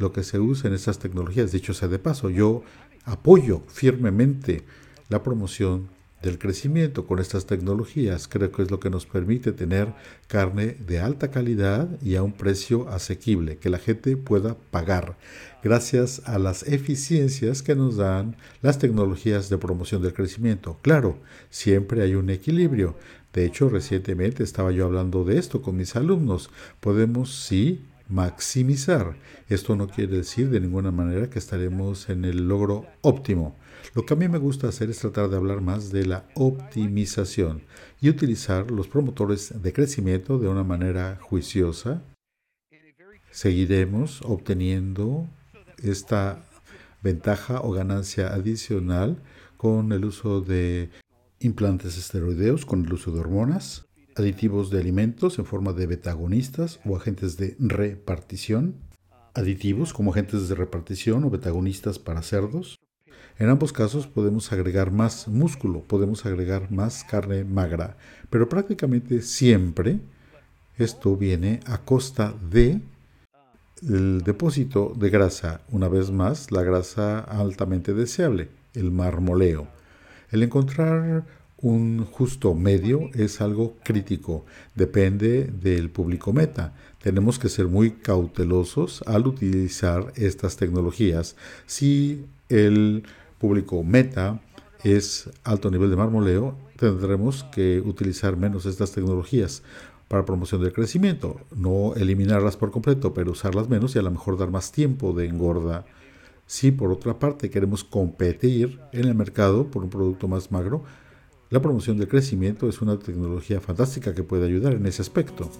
lo 0.00 0.12
que 0.12 0.24
se 0.24 0.40
usa 0.40 0.68
en 0.68 0.74
estas 0.74 0.98
tecnologías, 0.98 1.52
dicho 1.52 1.74
sea 1.74 1.88
de 1.88 1.98
paso, 1.98 2.30
yo 2.30 2.62
apoyo 3.04 3.62
firmemente 3.68 4.64
la 5.08 5.22
promoción 5.22 5.88
del 6.22 6.38
crecimiento 6.38 7.06
con 7.06 7.18
estas 7.18 7.46
tecnologías. 7.46 8.28
Creo 8.28 8.52
que 8.52 8.62
es 8.62 8.70
lo 8.70 8.80
que 8.80 8.90
nos 8.90 9.06
permite 9.06 9.52
tener 9.52 9.92
carne 10.26 10.76
de 10.86 11.00
alta 11.00 11.30
calidad 11.30 11.88
y 12.02 12.16
a 12.16 12.22
un 12.22 12.32
precio 12.32 12.88
asequible, 12.88 13.56
que 13.56 13.70
la 13.70 13.78
gente 13.78 14.16
pueda 14.16 14.56
pagar, 14.70 15.16
gracias 15.62 16.22
a 16.26 16.38
las 16.38 16.62
eficiencias 16.64 17.62
que 17.62 17.74
nos 17.74 17.96
dan 17.96 18.36
las 18.62 18.78
tecnologías 18.78 19.48
de 19.48 19.58
promoción 19.58 20.02
del 20.02 20.14
crecimiento. 20.14 20.78
Claro, 20.82 21.18
siempre 21.48 22.02
hay 22.02 22.14
un 22.14 22.30
equilibrio. 22.30 22.96
De 23.32 23.44
hecho, 23.44 23.68
recientemente 23.68 24.42
estaba 24.42 24.72
yo 24.72 24.86
hablando 24.86 25.24
de 25.24 25.38
esto 25.38 25.62
con 25.62 25.76
mis 25.76 25.94
alumnos. 25.94 26.50
Podemos, 26.80 27.32
sí, 27.44 27.86
maximizar. 28.10 29.16
Esto 29.48 29.76
no 29.76 29.88
quiere 29.88 30.18
decir 30.18 30.50
de 30.50 30.60
ninguna 30.60 30.90
manera 30.90 31.30
que 31.30 31.38
estaremos 31.38 32.08
en 32.08 32.24
el 32.24 32.48
logro 32.48 32.86
óptimo. 33.00 33.56
Lo 33.94 34.04
que 34.04 34.14
a 34.14 34.16
mí 34.16 34.28
me 34.28 34.38
gusta 34.38 34.68
hacer 34.68 34.90
es 34.90 34.98
tratar 34.98 35.30
de 35.30 35.36
hablar 35.36 35.60
más 35.60 35.90
de 35.90 36.06
la 36.06 36.26
optimización 36.34 37.62
y 38.00 38.10
utilizar 38.10 38.70
los 38.70 38.88
promotores 38.88 39.62
de 39.62 39.72
crecimiento 39.72 40.38
de 40.38 40.48
una 40.48 40.64
manera 40.64 41.18
juiciosa. 41.20 42.02
Seguiremos 43.30 44.20
obteniendo 44.22 45.26
esta 45.82 46.44
ventaja 47.02 47.60
o 47.60 47.72
ganancia 47.72 48.34
adicional 48.34 49.22
con 49.56 49.92
el 49.92 50.04
uso 50.04 50.40
de 50.40 50.90
implantes 51.38 51.96
esteroideos, 51.96 52.66
con 52.66 52.84
el 52.84 52.92
uso 52.92 53.12
de 53.12 53.20
hormonas, 53.20 53.86
aditivos 54.16 54.70
de 54.70 54.80
alimentos 54.80 55.38
en 55.38 55.44
forma 55.44 55.72
de 55.72 55.86
betagonistas 55.86 56.80
o 56.84 56.96
agentes 56.96 57.36
de 57.36 57.56
repartición, 57.58 58.74
aditivos 59.34 59.92
como 59.92 60.12
agentes 60.12 60.48
de 60.48 60.54
repartición 60.54 61.24
o 61.24 61.30
betagonistas 61.30 61.98
para 61.98 62.22
cerdos, 62.22 62.78
en 63.38 63.48
ambos 63.48 63.72
casos 63.72 64.06
podemos 64.06 64.52
agregar 64.52 64.90
más 64.90 65.26
músculo, 65.26 65.82
podemos 65.82 66.26
agregar 66.26 66.70
más 66.70 67.04
carne 67.04 67.44
magra, 67.44 67.96
pero 68.28 68.48
prácticamente 68.48 69.22
siempre 69.22 70.00
esto 70.76 71.16
viene 71.16 71.60
a 71.66 71.78
costa 71.78 72.34
de 72.50 72.80
el 73.88 74.22
depósito 74.22 74.92
de 74.94 75.08
grasa, 75.08 75.62
una 75.70 75.88
vez 75.88 76.10
más 76.10 76.52
la 76.52 76.62
grasa 76.62 77.20
altamente 77.20 77.94
deseable, 77.94 78.48
el 78.74 78.90
marmoleo. 78.90 79.68
El 80.30 80.42
encontrar 80.42 81.24
un 81.62 82.04
justo 82.04 82.54
medio 82.54 83.10
es 83.14 83.40
algo 83.40 83.76
crítico, 83.82 84.44
depende 84.74 85.44
del 85.44 85.90
público 85.90 86.32
meta. 86.32 86.74
Tenemos 87.02 87.38
que 87.38 87.48
ser 87.48 87.66
muy 87.66 87.92
cautelosos 87.92 89.02
al 89.06 89.26
utilizar 89.26 90.12
estas 90.16 90.56
tecnologías. 90.56 91.36
Si 91.66 92.26
el 92.48 93.04
público 93.38 93.82
meta 93.82 94.40
es 94.84 95.30
alto 95.44 95.70
nivel 95.70 95.90
de 95.90 95.96
marmoleo, 95.96 96.56
tendremos 96.76 97.44
que 97.44 97.80
utilizar 97.80 98.36
menos 98.36 98.64
estas 98.66 98.92
tecnologías 98.92 99.62
para 100.08 100.24
promoción 100.24 100.62
del 100.62 100.72
crecimiento. 100.72 101.40
No 101.54 101.94
eliminarlas 101.94 102.56
por 102.56 102.70
completo, 102.70 103.14
pero 103.14 103.32
usarlas 103.32 103.68
menos 103.68 103.94
y 103.94 103.98
a 103.98 104.02
lo 104.02 104.10
mejor 104.10 104.38
dar 104.38 104.50
más 104.50 104.72
tiempo 104.72 105.12
de 105.12 105.26
engorda. 105.26 105.84
Si 106.46 106.72
por 106.72 106.90
otra 106.90 107.18
parte 107.18 107.48
queremos 107.48 107.84
competir 107.84 108.80
en 108.92 109.04
el 109.04 109.14
mercado 109.14 109.70
por 109.70 109.84
un 109.84 109.90
producto 109.90 110.26
más 110.26 110.50
magro, 110.50 110.82
la 111.50 111.60
promoción 111.60 111.98
del 111.98 112.06
crecimiento 112.06 112.68
es 112.68 112.80
una 112.80 112.96
tecnología 112.96 113.60
fantástica 113.60 114.14
que 114.14 114.22
puede 114.22 114.46
ayudar 114.46 114.74
en 114.74 114.86
ese 114.86 115.02
aspecto. 115.02 115.50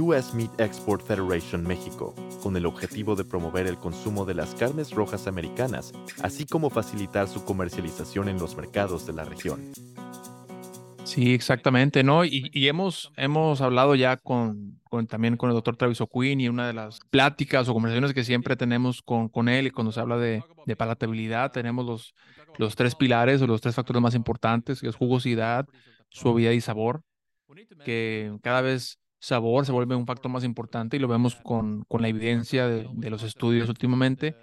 US 0.00 0.32
Meat 0.32 0.58
Export 0.58 1.06
Federation 1.06 1.64
México, 1.64 2.14
con 2.42 2.56
el 2.56 2.64
objetivo 2.64 3.14
de 3.14 3.24
promover 3.24 3.66
el 3.66 3.76
consumo 3.76 4.24
de 4.24 4.32
las 4.32 4.54
carnes 4.54 4.90
rojas 4.92 5.26
americanas, 5.26 5.92
así 6.22 6.46
como 6.46 6.70
facilitar 6.70 7.28
su 7.28 7.44
comercialización 7.44 8.30
en 8.30 8.38
los 8.38 8.56
mercados 8.56 9.06
de 9.06 9.12
la 9.12 9.24
región. 9.24 9.60
Sí, 11.04 11.34
exactamente, 11.34 12.02
¿no? 12.02 12.24
Y, 12.24 12.50
hemos, 12.66 13.12
hemos 13.18 13.60
hablado 13.60 13.94
ya 13.94 14.16
con, 14.16 14.80
también 15.10 15.36
con 15.36 15.50
el 15.50 15.54
doctor 15.54 15.76
Travis 15.76 16.00
O'Quinn 16.00 16.40
y 16.40 16.48
una 16.48 16.66
de 16.66 16.72
las 16.72 17.00
pláticas 17.10 17.68
o 17.68 17.74
conversaciones 17.74 18.14
que 18.14 18.24
siempre 18.24 18.56
tenemos 18.56 19.02
con, 19.02 19.28
con 19.28 19.50
él 19.50 19.66
y 19.66 19.70
cuando 19.70 19.92
se 19.92 20.00
habla 20.00 20.16
de, 20.16 20.42
de 20.64 20.76
palatabilidad, 20.76 21.52
tenemos 21.52 21.84
los, 21.84 22.14
los 22.58 22.76
tres 22.76 22.94
pilares 22.94 23.40
o 23.42 23.46
los 23.46 23.60
tres 23.60 23.74
factores 23.74 24.02
más 24.02 24.14
importantes, 24.14 24.80
que 24.80 24.88
es 24.88 24.96
jugosidad, 24.96 25.66
suavidad 26.08 26.52
y 26.52 26.60
sabor, 26.60 27.02
que 27.84 28.36
cada 28.42 28.60
vez 28.60 28.98
sabor 29.18 29.64
se 29.64 29.72
vuelve 29.72 29.94
un 29.94 30.06
factor 30.06 30.30
más 30.30 30.44
importante 30.44 30.96
y 30.96 31.00
lo 31.00 31.08
vemos 31.08 31.36
con, 31.36 31.84
con 31.84 32.02
la 32.02 32.08
evidencia 32.08 32.66
de, 32.66 33.10
los 33.10 33.22
estudios 33.22 33.68
últimamente. 33.68 34.36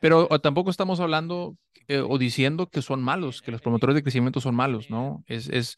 Pero 0.00 0.28
tampoco 0.40 0.70
estamos 0.70 1.00
hablando 1.00 1.56
eh, 1.88 2.00
o 2.06 2.18
diciendo 2.18 2.68
que 2.68 2.82
son 2.82 3.02
malos, 3.02 3.42
que 3.42 3.50
los 3.50 3.60
promotores 3.60 3.96
de 3.96 4.02
crecimiento 4.02 4.40
son 4.40 4.54
malos, 4.54 4.90
¿no? 4.90 5.24
Es, 5.26 5.48
es 5.48 5.76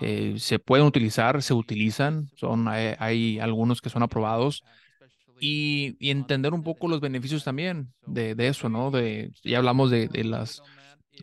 eh, 0.00 0.34
se 0.38 0.58
pueden 0.58 0.86
utilizar, 0.86 1.42
se 1.42 1.52
utilizan, 1.54 2.30
son, 2.34 2.66
hay, 2.66 3.38
algunos 3.38 3.82
que 3.82 3.90
son 3.90 4.02
aprobados 4.02 4.64
y, 5.38 5.96
entender 6.00 6.54
un 6.54 6.62
poco 6.62 6.88
los 6.88 7.00
beneficios 7.00 7.44
también 7.44 7.92
de, 8.06 8.34
eso, 8.38 8.70
¿no? 8.70 8.90
De, 8.90 9.30
ya 9.44 9.58
hablamos 9.58 9.90
de 9.90 10.24
las 10.24 10.62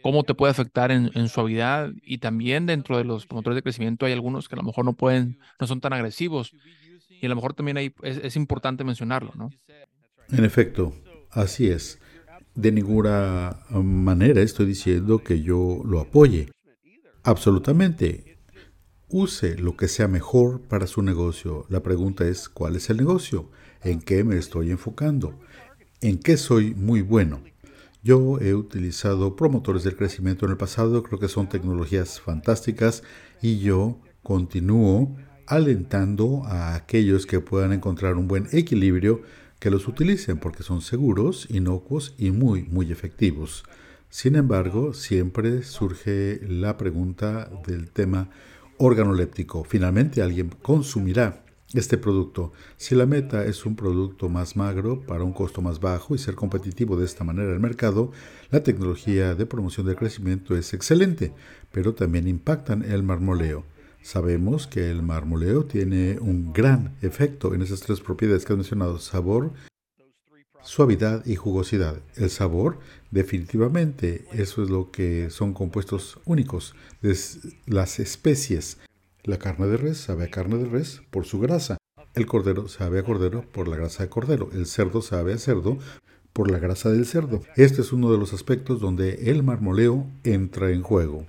cómo 0.01 0.23
te 0.23 0.33
puede 0.33 0.51
afectar 0.51 0.91
en, 0.91 1.29
suavidad 1.29 1.91
y 2.01 2.19
también 2.19 2.65
dentro 2.65 2.97
de 2.97 3.03
los 3.03 3.25
promotores 3.25 3.55
de 3.55 3.63
crecimiento 3.63 4.05
hay 4.05 4.13
algunos 4.13 4.47
que 4.47 4.55
a 4.55 4.57
lo 4.57 4.63
mejor 4.63 4.85
no 4.85 4.93
pueden, 4.93 5.39
no 5.59 5.67
son 5.67 5.81
tan 5.81 5.93
agresivos 5.93 6.53
y 7.21 7.25
a 7.25 7.29
lo 7.29 7.35
mejor 7.35 7.53
también 7.53 7.77
hay, 7.77 7.93
es, 8.03 8.35
importante 8.35 8.83
mencionarlo, 8.83 9.33
¿no? 9.35 9.49
En 10.31 10.45
efecto, 10.45 10.93
así 11.31 11.67
es. 11.67 11.99
De 12.53 12.71
ninguna 12.71 13.59
manera 13.69 14.41
estoy 14.41 14.65
diciendo 14.65 15.19
que 15.19 15.41
yo 15.41 15.81
lo 15.85 15.99
apoye. 15.99 16.51
Absolutamente. 17.23 18.37
Use 19.09 19.57
lo 19.57 19.77
que 19.77 19.87
sea 19.87 20.07
mejor 20.07 20.61
para 20.61 20.85
su 20.85 21.01
negocio. 21.01 21.65
La 21.69 21.81
pregunta 21.81 22.27
es, 22.27 22.49
¿cuál 22.49 22.75
es 22.75 22.89
el 22.89 22.97
negocio? 22.97 23.49
¿En 23.83 24.01
qué 24.01 24.23
me 24.23 24.37
estoy 24.37 24.69
enfocando? 24.71 25.39
¿En 26.01 26.17
qué 26.19 26.35
soy 26.35 26.75
muy 26.75 27.01
bueno? 27.01 27.41
Yo 28.03 28.39
he 28.39 28.53
utilizado 28.53 29.35
promotores 29.35 29.83
del 29.83 29.95
crecimiento 29.95 30.45
en 30.45 30.51
el 30.51 30.57
pasado, 30.57 31.03
creo 31.03 31.19
que 31.19 31.27
son 31.27 31.49
tecnologías 31.49 32.21
fantásticas 32.21 33.03
y 33.41 33.59
yo 33.59 33.99
continúo 34.23 35.15
alentando 35.45 36.43
a 36.45 36.75
aquellos 36.75 37.25
que 37.25 37.39
puedan 37.39 37.73
encontrar 37.73 38.15
un 38.15 38.27
buen 38.27 38.47
equilibrio 38.51 39.21
que 39.59 39.71
los 39.71 39.87
utilicen 39.87 40.37
porque 40.37 40.63
son 40.63 40.81
seguros, 40.81 41.47
inocuos 41.49 42.13
y 42.17 42.31
muy, 42.31 42.63
muy 42.63 42.91
efectivos. 42.91 43.63
Sin 44.09 44.35
embargo, 44.35 44.93
siempre 44.93 45.63
surge 45.63 46.39
la 46.47 46.77
pregunta 46.77 47.49
del 47.65 47.89
tema 47.89 48.29
organoléptico. 48.77 49.63
Finalmente 49.63 50.21
alguien 50.21 50.49
consumirá 50.61 51.43
este 51.73 51.97
producto. 51.97 52.53
Si 52.77 52.95
la 52.95 53.05
meta 53.05 53.45
es 53.45 53.65
un 53.65 53.75
producto 53.75 54.29
más 54.29 54.55
magro 54.55 55.01
para 55.01 55.23
un 55.23 55.33
costo 55.33 55.61
más 55.61 55.79
bajo 55.79 56.15
y 56.15 56.17
ser 56.17 56.35
competitivo 56.35 56.95
de 56.95 57.05
esta 57.05 57.23
manera 57.23 57.49
en 57.49 57.55
el 57.55 57.59
mercado, 57.59 58.11
la 58.51 58.63
tecnología 58.63 59.35
de 59.35 59.45
promoción 59.45 59.85
del 59.85 59.95
crecimiento 59.95 60.55
es 60.55 60.73
excelente, 60.73 61.33
pero 61.71 61.93
también 61.93 62.27
impactan 62.27 62.83
el 62.83 63.03
marmoleo. 63.03 63.65
Sabemos 64.01 64.67
que 64.67 64.89
el 64.89 65.03
marmoleo 65.03 65.65
tiene 65.65 66.17
un 66.19 66.53
gran 66.53 66.95
efecto 67.01 67.53
en 67.53 67.61
esas 67.61 67.81
tres 67.81 67.99
propiedades 67.99 68.45
que 68.45 68.53
he 68.53 68.55
mencionado, 68.55 68.99
sabor, 68.99 69.51
suavidad 70.63 71.25
y 71.25 71.35
jugosidad. 71.35 72.01
El 72.15 72.29
sabor, 72.29 72.79
definitivamente, 73.11 74.25
eso 74.31 74.63
es 74.63 74.69
lo 74.69 74.91
que 74.91 75.29
son 75.29 75.53
compuestos 75.53 76.19
únicos 76.25 76.75
de 77.01 77.17
las 77.65 77.99
especies. 77.99 78.77
La 79.27 79.37
carne 79.37 79.67
de 79.67 79.75
res 79.75 79.97
sabe 79.97 80.23
a 80.23 80.31
carne 80.31 80.57
de 80.57 80.69
res 80.69 81.01
por 81.11 81.25
su 81.25 81.37
grasa. 81.41 81.75
El 82.15 82.25
cordero 82.25 82.69
sabe 82.69 82.99
a 82.99 83.03
cordero 83.03 83.41
por 83.41 83.67
la 83.67 83.75
grasa 83.75 84.03
de 84.03 84.09
cordero. 84.09 84.49
El 84.53 84.67
cerdo 84.67 85.01
sabe 85.01 85.33
a 85.33 85.37
cerdo 85.37 85.77
por 86.31 86.49
la 86.49 86.59
grasa 86.59 86.91
del 86.91 87.05
cerdo. 87.05 87.41
Este 87.57 87.81
es 87.81 87.91
uno 87.91 88.09
de 88.09 88.17
los 88.17 88.31
aspectos 88.31 88.79
donde 88.79 89.29
el 89.29 89.43
marmoleo 89.43 90.07
entra 90.23 90.71
en 90.71 90.81
juego. 90.81 91.25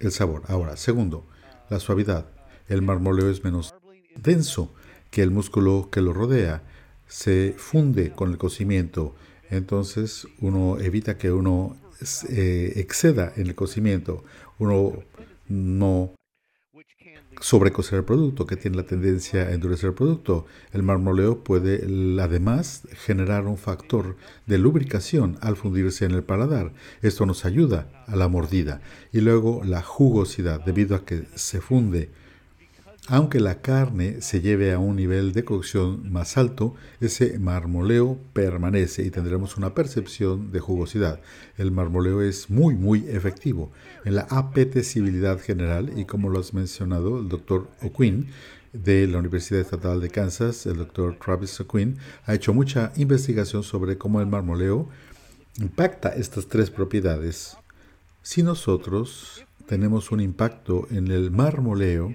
El 0.00 0.10
sabor. 0.10 0.42
Ahora, 0.48 0.76
segundo, 0.76 1.24
la 1.70 1.78
suavidad. 1.78 2.26
El 2.66 2.82
marmoleo 2.82 3.30
es 3.30 3.44
menos 3.44 3.72
denso 4.16 4.74
que 5.12 5.22
el 5.22 5.30
músculo 5.30 5.90
que 5.92 6.00
lo 6.00 6.12
rodea 6.12 6.64
se 7.06 7.54
funde 7.56 8.10
con 8.10 8.32
el 8.32 8.36
cocimiento. 8.38 9.14
Entonces 9.48 10.26
uno 10.40 10.80
evita 10.80 11.18
que 11.18 11.30
uno 11.30 11.76
eh, 12.30 12.72
exceda 12.74 13.32
en 13.36 13.46
el 13.46 13.54
cocimiento. 13.54 14.24
Uno 14.58 15.04
no 15.46 16.14
sobrecocer 17.40 17.98
el 17.98 18.04
producto, 18.04 18.46
que 18.46 18.56
tiene 18.56 18.76
la 18.76 18.86
tendencia 18.86 19.42
a 19.42 19.52
endurecer 19.52 19.90
el 19.90 19.94
producto. 19.94 20.46
El 20.72 20.82
marmoleo 20.82 21.42
puede 21.42 21.84
además 22.20 22.82
generar 23.04 23.46
un 23.46 23.58
factor 23.58 24.16
de 24.46 24.58
lubricación 24.58 25.38
al 25.40 25.56
fundirse 25.56 26.04
en 26.04 26.12
el 26.12 26.22
paladar. 26.22 26.72
Esto 27.02 27.26
nos 27.26 27.44
ayuda 27.44 28.04
a 28.06 28.16
la 28.16 28.28
mordida. 28.28 28.80
Y 29.12 29.20
luego 29.20 29.62
la 29.64 29.82
jugosidad, 29.82 30.64
debido 30.64 30.96
a 30.96 31.04
que 31.04 31.24
se 31.34 31.60
funde 31.60 32.10
aunque 33.08 33.40
la 33.40 33.60
carne 33.60 34.20
se 34.20 34.40
lleve 34.40 34.72
a 34.72 34.78
un 34.78 34.94
nivel 34.94 35.32
de 35.32 35.44
cocción 35.44 36.12
más 36.12 36.36
alto, 36.36 36.74
ese 37.00 37.38
marmoleo 37.40 38.18
permanece 38.32 39.02
y 39.02 39.10
tendremos 39.10 39.56
una 39.56 39.74
percepción 39.74 40.52
de 40.52 40.60
jugosidad. 40.60 41.20
El 41.58 41.72
marmoleo 41.72 42.22
es 42.22 42.48
muy, 42.48 42.76
muy 42.76 43.08
efectivo 43.08 43.72
en 44.04 44.14
la 44.14 44.26
apetecibilidad 44.30 45.40
general 45.40 45.98
y 45.98 46.04
como 46.04 46.28
lo 46.28 46.38
has 46.38 46.54
mencionado 46.54 47.18
el 47.18 47.28
doctor 47.28 47.68
O'Quinn 47.82 48.28
de 48.72 49.06
la 49.08 49.18
Universidad 49.18 49.60
Estatal 49.60 50.00
de 50.00 50.08
Kansas, 50.08 50.64
el 50.66 50.78
doctor 50.78 51.18
Travis 51.18 51.60
O'Quinn, 51.60 51.98
ha 52.24 52.34
hecho 52.34 52.54
mucha 52.54 52.92
investigación 52.96 53.64
sobre 53.64 53.98
cómo 53.98 54.20
el 54.20 54.28
marmoleo 54.28 54.88
impacta 55.60 56.10
estas 56.10 56.46
tres 56.46 56.70
propiedades. 56.70 57.56
Si 58.22 58.44
nosotros 58.44 59.44
tenemos 59.66 60.12
un 60.12 60.20
impacto 60.20 60.86
en 60.90 61.08
el 61.08 61.30
marmoleo, 61.30 62.14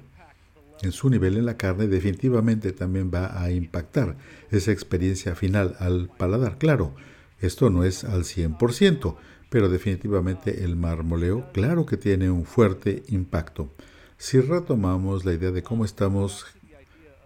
en 0.81 0.91
su 0.91 1.09
nivel 1.09 1.37
en 1.37 1.45
la 1.45 1.57
carne 1.57 1.87
definitivamente 1.87 2.71
también 2.71 3.11
va 3.13 3.41
a 3.41 3.51
impactar 3.51 4.17
esa 4.51 4.71
experiencia 4.71 5.35
final 5.35 5.75
al 5.79 6.09
paladar. 6.17 6.57
Claro, 6.57 6.95
esto 7.39 7.69
no 7.69 7.83
es 7.83 8.03
al 8.03 8.23
100%, 8.23 9.15
pero 9.49 9.69
definitivamente 9.69 10.63
el 10.63 10.75
marmoleo, 10.75 11.51
claro 11.53 11.85
que 11.85 11.97
tiene 11.97 12.29
un 12.29 12.45
fuerte 12.45 13.03
impacto. 13.07 13.69
Si 14.17 14.39
retomamos 14.39 15.25
la 15.25 15.33
idea 15.33 15.51
de 15.51 15.63
cómo 15.63 15.85
estamos 15.85 16.45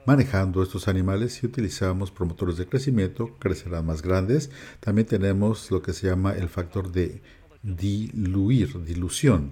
manejando 0.05 0.63
estos 0.63 0.87
animales, 0.87 1.33
si 1.33 1.45
utilizamos 1.45 2.11
promotores 2.11 2.57
de 2.57 2.67
crecimiento, 2.67 3.37
crecerán 3.39 3.85
más 3.85 4.01
grandes. 4.01 4.49
También 4.79 5.07
tenemos 5.07 5.71
lo 5.71 5.81
que 5.81 5.93
se 5.93 6.07
llama 6.07 6.33
el 6.33 6.49
factor 6.49 6.91
de 6.91 7.21
diluir, 7.63 8.83
dilución. 8.83 9.51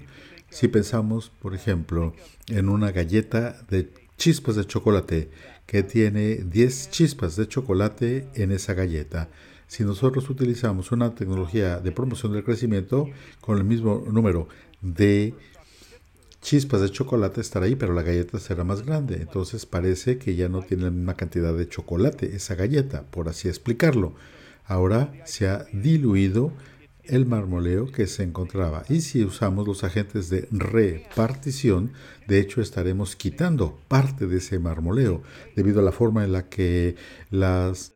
Si 0.50 0.68
pensamos, 0.68 1.32
por 1.42 1.54
ejemplo, 1.54 2.14
en 2.48 2.70
una 2.70 2.92
galleta 2.92 3.62
de 3.70 3.90
chispas 4.18 4.56
de 4.56 4.66
chocolate 4.66 5.30
que 5.66 5.84
tiene 5.84 6.36
10 6.36 6.90
chispas 6.90 7.36
de 7.36 7.48
chocolate 7.48 8.28
en 8.34 8.52
esa 8.52 8.74
galleta, 8.74 9.30
si 9.68 9.84
nosotros 9.84 10.30
utilizamos 10.30 10.92
una 10.92 11.14
tecnología 11.14 11.80
de 11.80 11.92
promoción 11.92 12.34
del 12.34 12.44
crecimiento 12.44 13.08
con 13.40 13.58
el 13.58 13.64
mismo 13.64 14.04
número 14.12 14.48
de 14.82 15.36
chispas 16.42 16.82
de 16.82 16.90
chocolate 16.90 17.42
estará 17.42 17.68
ahí, 17.68 17.76
pero 17.76 17.94
la 17.94 18.02
galleta 18.02 18.40
será 18.40 18.64
más 18.64 18.84
grande. 18.84 19.18
Entonces 19.22 19.66
parece 19.66 20.18
que 20.18 20.36
ya 20.36 20.50
no 20.50 20.62
tiene 20.62 20.86
la 20.86 20.92
misma 20.92 21.16
cantidad 21.16 21.54
de 21.54 21.70
chocolate 21.70 22.36
esa 22.36 22.56
galleta, 22.56 23.04
por 23.04 23.30
así 23.30 23.48
explicarlo. 23.48 24.14
Ahora 24.66 25.14
se 25.26 25.48
ha 25.48 25.66
diluido 25.74 26.52
el 27.10 27.26
marmoleo 27.26 27.92
que 27.92 28.08
se 28.08 28.24
encontraba. 28.24 28.84
Y 28.90 29.02
si 29.02 29.24
usamos 29.24 29.68
los 29.68 29.84
agentes 29.84 30.30
de 30.30 30.48
repartición, 30.52 31.92
de 32.28 32.40
hecho 32.40 32.62
estaremos 32.62 33.16
quitando 33.16 33.80
parte 33.88 34.28
de 34.28 34.38
ese 34.38 34.60
marmoleo 34.60 35.22
debido 35.56 35.80
a 35.80 35.84
la 35.84 35.92
forma 35.92 36.24
en 36.24 36.32
la 36.32 36.50
que 36.50 36.96
las 37.30 37.94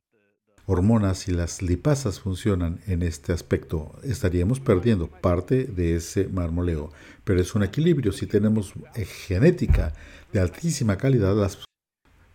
hormonas 0.66 1.28
y 1.28 1.32
las 1.32 1.62
lipasas 1.62 2.20
funcionan 2.20 2.80
en 2.88 3.04
este 3.04 3.34
aspecto. 3.34 4.00
Estaríamos 4.04 4.60
perdiendo 4.60 5.08
parte 5.08 5.66
de 5.66 5.96
ese 5.96 6.28
marmoleo. 6.28 6.92
Pero 7.24 7.42
es 7.42 7.54
un 7.56 7.64
equilibrio. 7.64 8.12
Si 8.12 8.28
tenemos 8.28 8.74
genética 8.96 9.94
de 10.32 10.40
altísima 10.40 10.98
calidad, 10.98 11.36
las 11.36 11.60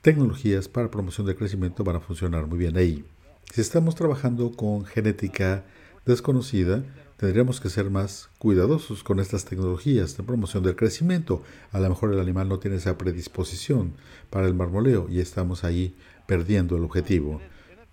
tecnologías 0.03 0.69
para 0.69 0.91
promoción 0.91 1.27
del 1.27 1.37
crecimiento 1.37 1.85
van 1.85 1.97
a 1.97 2.01
funcionar 2.01 2.47
muy 2.47 2.59
bien 2.59 2.77
ahí. 2.77 3.05
Si 3.53 3.63
estamos 3.63 3.95
trabajando 3.95 4.53
con 4.53 4.85
genética 4.85 5.65
desconocida, 6.09 6.83
tendríamos 7.17 7.61
que 7.61 7.71
ser 7.71 7.91
más 7.91 8.29
cuidadosos 8.39 9.05
con 9.05 9.21
estas 9.21 9.45
tecnologías 9.45 10.17
de 10.17 10.25
promoción 10.25 10.63
del 10.63 10.77
crecimiento. 10.77 11.43
A 11.73 11.79
lo 11.79 11.89
mejor 11.89 12.13
el 12.13 12.21
animal 12.21 12.49
no 12.49 12.59
tiene 12.59 12.79
esa 12.79 12.99
predisposición 12.99 13.93
para 14.31 14.47
el 14.47 14.55
marmoleo 14.55 15.09
y 15.09 15.21
estamos 15.21 15.65
ahí 15.65 15.95
perdiendo 16.27 16.77
el 16.77 16.85
objetivo. 16.85 17.41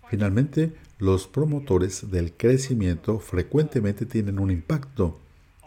Finalmente, 0.09 0.73
los 0.99 1.27
promotores 1.27 2.09
del 2.09 2.33
crecimiento 2.33 3.19
frecuentemente 3.19 4.05
tienen 4.05 4.39
un 4.39 4.51
impacto 4.51 5.19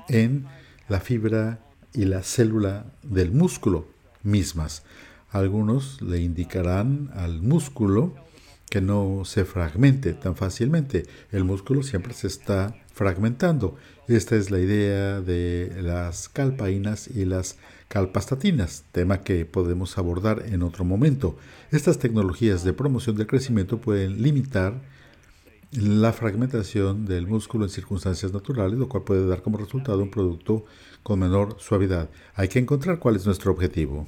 en 0.09 0.47
la 0.89 1.01
fibra 1.01 1.61
y 1.93 2.05
la 2.05 2.23
célula 2.23 2.87
del 3.03 3.33
músculo 3.33 3.87
mismas. 4.23 4.85
Algunos 5.31 6.01
le 6.01 6.21
indicarán 6.21 7.11
al 7.15 7.43
músculo 7.43 8.15
que 8.69 8.81
no 8.81 9.25
se 9.25 9.45
fragmente 9.45 10.15
tan 10.15 10.37
fácilmente. 10.37 11.07
El 11.33 11.45
músculo 11.45 11.83
siempre 11.83 12.15
se 12.15 12.27
está 12.27 12.77
fragmentando. 12.93 13.77
Esta 14.09 14.37
es 14.37 14.51
la 14.51 14.59
idea 14.59 15.21
de 15.21 15.73
las 15.83 16.29
calpaínas 16.29 17.09
y 17.09 17.25
las 17.25 17.57
calpastatinas, 17.89 18.85
tema 18.93 19.23
que 19.23 19.45
podemos 19.45 19.99
abordar 19.99 20.45
en 20.47 20.63
otro 20.63 20.85
momento. 20.85 21.37
Estas 21.71 21.99
tecnologías 21.99 22.65
de 22.65 22.73
promoción 22.73 23.17
del 23.17 23.27
crecimiento 23.27 23.79
pueden 23.79 24.23
limitar 24.23 24.81
la 25.73 26.13
fragmentación 26.13 27.05
del 27.05 27.27
músculo 27.27 27.65
en 27.65 27.71
circunstancias 27.71 28.33
naturales, 28.33 28.79
lo 28.79 28.89
cual 28.89 29.05
puede 29.05 29.27
dar 29.27 29.43
como 29.43 29.59
resultado 29.59 30.03
un 30.03 30.11
producto 30.11 30.65
con 31.03 31.21
menor 31.21 31.57
suavidad. 31.59 32.09
Hay 32.35 32.49
que 32.49 32.59
encontrar 32.59 32.99
cuál 32.99 33.17
es 33.17 33.27
nuestro 33.27 33.53
objetivo. 33.53 34.07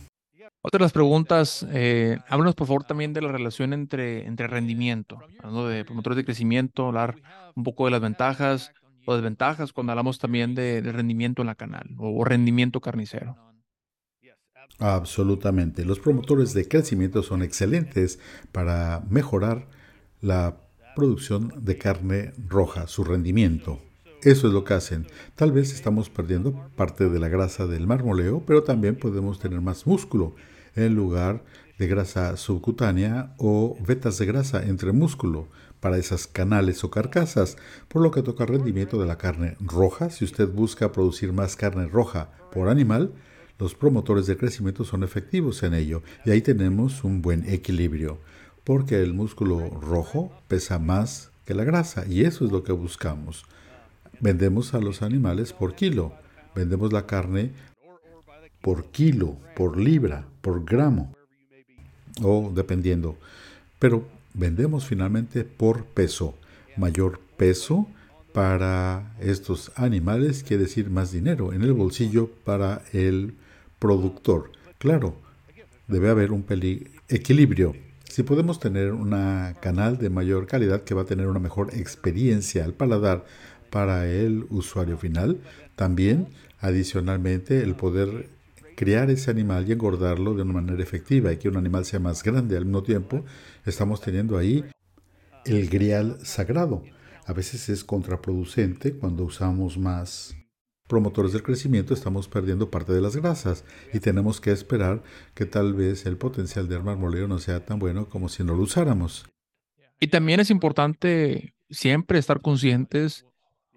Otra 0.63 0.79
de 0.79 0.85
las 0.85 0.93
preguntas, 0.93 1.67
eh, 1.73 2.19
háblanos 2.29 2.55
por 2.55 2.67
favor 2.67 2.85
también 2.85 3.15
de 3.15 3.23
la 3.23 3.33
relación 3.33 3.73
entre, 3.73 4.27
entre 4.27 4.47
rendimiento, 4.47 5.19
hablando 5.39 5.67
de 5.67 5.87
promotores 5.87 6.17
de 6.19 6.25
crecimiento, 6.25 6.89
hablar 6.89 7.17
un 7.55 7.65
poco 7.65 7.87
de 7.87 7.93
las 7.93 8.03
ventajas 8.03 8.73
o 9.07 9.15
desventajas 9.15 9.73
cuando 9.73 9.93
hablamos 9.93 10.19
también 10.19 10.55
de, 10.55 10.83
rendimiento 10.83 11.41
en 11.41 11.47
la 11.47 11.55
canal 11.55 11.89
o, 11.99 12.25
rendimiento 12.25 12.81
carnicero. 12.81 13.37
Absolutamente. 14.79 15.85
Los 15.85 15.99
promotores 15.99 16.53
de 16.53 16.69
crecimiento 16.69 17.23
son 17.23 17.43
excelentes 17.43 18.19
para 18.53 19.03
mejorar 19.09 19.67
la 20.21 20.57
producción 20.95 21.53
de 21.65 21.79
carne 21.79 22.33
roja, 22.37 22.87
su 22.87 23.05
rendimiento. 23.05 23.81
Eso 24.23 24.49
es 24.49 24.53
lo 24.53 24.65
que 24.65 24.75
hacen. 24.75 25.07
Tal 25.35 25.51
vez 25.51 25.73
estamos 25.73 26.11
perdiendo 26.11 26.53
parte 26.77 27.09
de 27.09 27.19
la 27.19 27.29
grasa 27.29 27.67
del 27.67 27.87
marmoleo, 27.87 28.43
pero 28.47 28.63
también 28.63 28.97
podemos 28.97 29.39
tener 29.39 29.63
más 29.63 29.87
músculo 29.87 30.35
en 30.77 30.95
lugar 30.95 31.43
de 31.79 31.87
grasa 31.87 32.37
subcutánea 32.37 33.35
o 33.39 33.79
vetas 33.81 34.19
de 34.19 34.27
grasa 34.27 34.63
entre 34.63 34.93
músculo 34.93 35.49
para 35.81 35.97
esas 35.97 36.27
canales 36.27 36.85
o 36.85 36.91
carcasas, 36.91 37.57
por 37.89 38.03
lo 38.03 38.11
que 38.11 38.23
toca 38.23 38.45
el 38.45 38.51
rendimiento 38.51 39.01
de 39.01 39.07
la 39.07 39.17
carne 39.17 39.57
roja. 39.59 40.11
Si 40.11 40.27
usted 40.27 40.49
busca 40.49 40.93
producir 40.93 41.33
más 41.33 41.57
carne 41.57 41.87
roja 41.87 42.31
por 42.53 42.69
animal, 42.69 43.15
los 43.59 43.75
promotores 43.75 44.27
de 44.27 44.37
crecimiento 44.37 44.85
son 44.85 45.03
efectivos 45.03 45.63
en 45.63 45.73
ello 45.73 46.03
y 46.27 46.31
ahí 46.31 46.43
tenemos 46.43 47.05
un 47.05 47.23
buen 47.23 47.49
equilibrio, 47.49 48.19
porque 48.65 49.01
el 49.01 49.15
músculo 49.15 49.71
rojo 49.81 50.31
pesa 50.47 50.79
más 50.79 51.31
que 51.47 51.55
la 51.55 51.65
grasa 51.65 52.05
y 52.07 52.25
eso 52.25 52.45
es 52.45 52.53
lo 52.53 52.63
que 52.63 52.73
buscamos. 52.73 53.47
Vendemos 54.21 54.75
a 54.75 54.81
los 54.81 55.03
animales 55.03 55.53
por 55.53 55.75
kilo, 55.75 56.13
vendemos 56.55 56.93
la 56.93 57.07
carne 57.07 57.53
por 58.61 58.87
kilo, 58.87 59.37
por 59.57 59.79
libra, 59.79 60.27
por 60.43 60.65
gramo, 60.65 61.15
o 62.23 62.53
dependiendo. 62.55 63.17
Pero 63.79 64.05
vendemos 64.35 64.85
finalmente 64.85 65.45
por 65.45 65.85
peso. 65.85 66.35
Mayor 66.77 67.21
peso 67.37 67.89
para 68.33 69.15
estos 69.21 69.73
animales 69.75 70.45
quiere 70.45 70.65
decir 70.65 70.91
más 70.91 71.11
dinero 71.13 71.53
en 71.53 71.63
el 71.63 71.73
bolsillo 71.73 72.31
para 72.45 72.83
el 72.93 73.35
productor. 73.79 74.53
Claro, 74.79 75.15
debe 75.89 76.11
haber 76.11 76.33
un 76.33 76.45
equilibrio. 77.09 77.75
Si 78.05 78.23
podemos 78.23 78.61
tener 78.61 78.93
un 78.93 79.11
canal 79.61 79.99
de 79.99 80.11
mayor 80.11 80.47
calidad 80.47 80.83
que 80.83 80.95
va 80.95 81.03
a 81.03 81.07
tener 81.07 81.27
una 81.27 81.39
mejor 81.39 81.75
experiencia 81.75 82.65
al 82.65 82.75
paladar 82.75 83.25
para 83.71 84.07
el 84.07 84.47
usuario 84.51 84.99
final, 84.99 85.39
también 85.77 86.29
adicionalmente 86.61 87.63
el 87.63 87.75
poder 87.75 88.29
criar 88.77 89.11
ese 89.11 89.31
animal 89.31 89.69
y 89.69 89.73
engordarlo 89.73 90.35
de 90.35 90.43
una 90.43 90.55
manera 90.55 90.83
efectiva 90.83 91.33
y 91.33 91.37
que 91.37 91.49
un 91.49 91.57
animal 91.57 91.85
sea 91.85 92.01
más 92.01 92.23
grande 92.23 92.57
al 92.57 92.65
mismo 92.65 92.83
tiempo, 92.83 93.25
estamos 93.65 94.01
teniendo 94.01 94.39
ahí 94.39 94.65
el 95.45 95.69
grial 95.69 96.19
sagrado. 96.23 96.83
A 97.27 97.33
veces 97.33 97.69
es 97.69 97.85
contraproducente 97.85 98.95
cuando 98.95 99.25
usamos 99.25 99.79
más 99.79 100.35
promotores 100.89 101.33
del 101.33 101.43
crecimiento, 101.43 101.95
estamos 101.95 102.27
perdiendo 102.27 102.71
parte 102.71 102.93
de 102.93 103.01
las 103.01 103.17
grasas 103.17 103.65
y 103.93 104.01
tenemos 104.01 104.41
que 104.41 104.51
esperar 104.51 105.03
que 105.35 105.47
tal 105.47 105.73
vez 105.75 106.05
el 106.07 106.17
potencial 106.17 106.69
del 106.69 106.83
marmoleo 106.83 107.29
no 107.29 107.39
sea 107.39 107.65
tan 107.65 107.79
bueno 107.79 108.09
como 108.09 108.29
si 108.29 108.43
no 108.43 108.57
lo 108.57 108.63
usáramos. 108.63 109.25
Y 110.01 110.09
también 110.09 110.41
es 110.41 110.51
importante 110.51 111.55
siempre 111.71 112.19
estar 112.19 112.41
conscientes 112.41 113.27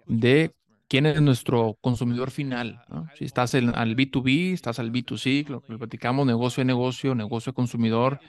de 0.06 0.52
quién 0.88 1.06
es 1.06 1.20
nuestro 1.20 1.76
consumidor 1.80 2.30
final. 2.30 2.80
Si 3.18 3.24
estás 3.24 3.54
en, 3.54 3.74
al 3.74 3.96
B2B, 3.96 4.52
estás 4.52 4.78
al 4.78 4.92
B2C, 4.92 5.48
lo 5.48 5.60
platicamos, 5.60 6.26
negocio 6.26 6.60
de 6.60 6.66
negocio, 6.66 7.14
negocio 7.14 7.52
de 7.52 7.56
consumidor, 7.56 8.20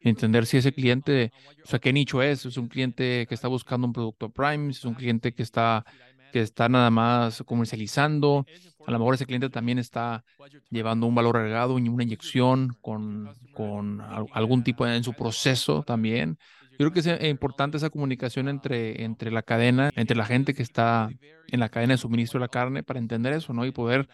entender 0.00 0.46
si 0.46 0.58
ese 0.58 0.72
cliente, 0.72 1.32
o 1.64 1.68
sea, 1.68 1.78
qué 1.78 1.92
nicho 1.92 2.22
es, 2.22 2.44
es 2.44 2.56
un 2.56 2.68
cliente 2.68 3.26
que 3.28 3.34
está 3.34 3.48
buscando 3.48 3.86
un 3.86 3.92
producto 3.92 4.30
Prime, 4.30 4.70
es 4.70 4.84
un 4.84 4.94
cliente 4.94 5.32
que 5.32 5.42
está, 5.42 5.84
que 6.32 6.40
está 6.40 6.68
nada 6.68 6.90
más 6.90 7.42
comercializando, 7.44 8.44
a 8.86 8.90
lo 8.90 8.98
mejor 8.98 9.14
ese 9.14 9.26
cliente 9.26 9.48
también 9.48 9.78
está 9.78 10.24
llevando 10.70 11.06
un 11.06 11.14
valor 11.14 11.36
agregado, 11.38 11.74
una 11.74 12.02
inyección 12.02 12.76
con, 12.82 13.34
con 13.54 14.00
algún 14.32 14.62
tipo 14.62 14.86
en 14.86 15.02
su 15.02 15.14
proceso 15.14 15.82
también. 15.82 16.38
Yo 16.78 16.90
creo 16.90 16.92
que 16.92 17.00
es 17.00 17.30
importante 17.30 17.76
esa 17.76 17.90
comunicación 17.90 18.48
entre, 18.48 19.04
entre 19.04 19.30
la 19.30 19.42
cadena, 19.42 19.90
entre 19.94 20.16
la 20.16 20.26
gente 20.26 20.54
que 20.54 20.62
está 20.62 21.08
en 21.48 21.60
la 21.60 21.68
cadena 21.68 21.94
de 21.94 21.98
suministro 21.98 22.38
de 22.38 22.44
la 22.44 22.48
carne 22.48 22.82
para 22.82 22.98
entender 22.98 23.32
eso, 23.32 23.52
¿no? 23.52 23.64
Y 23.64 23.70
poder 23.70 24.08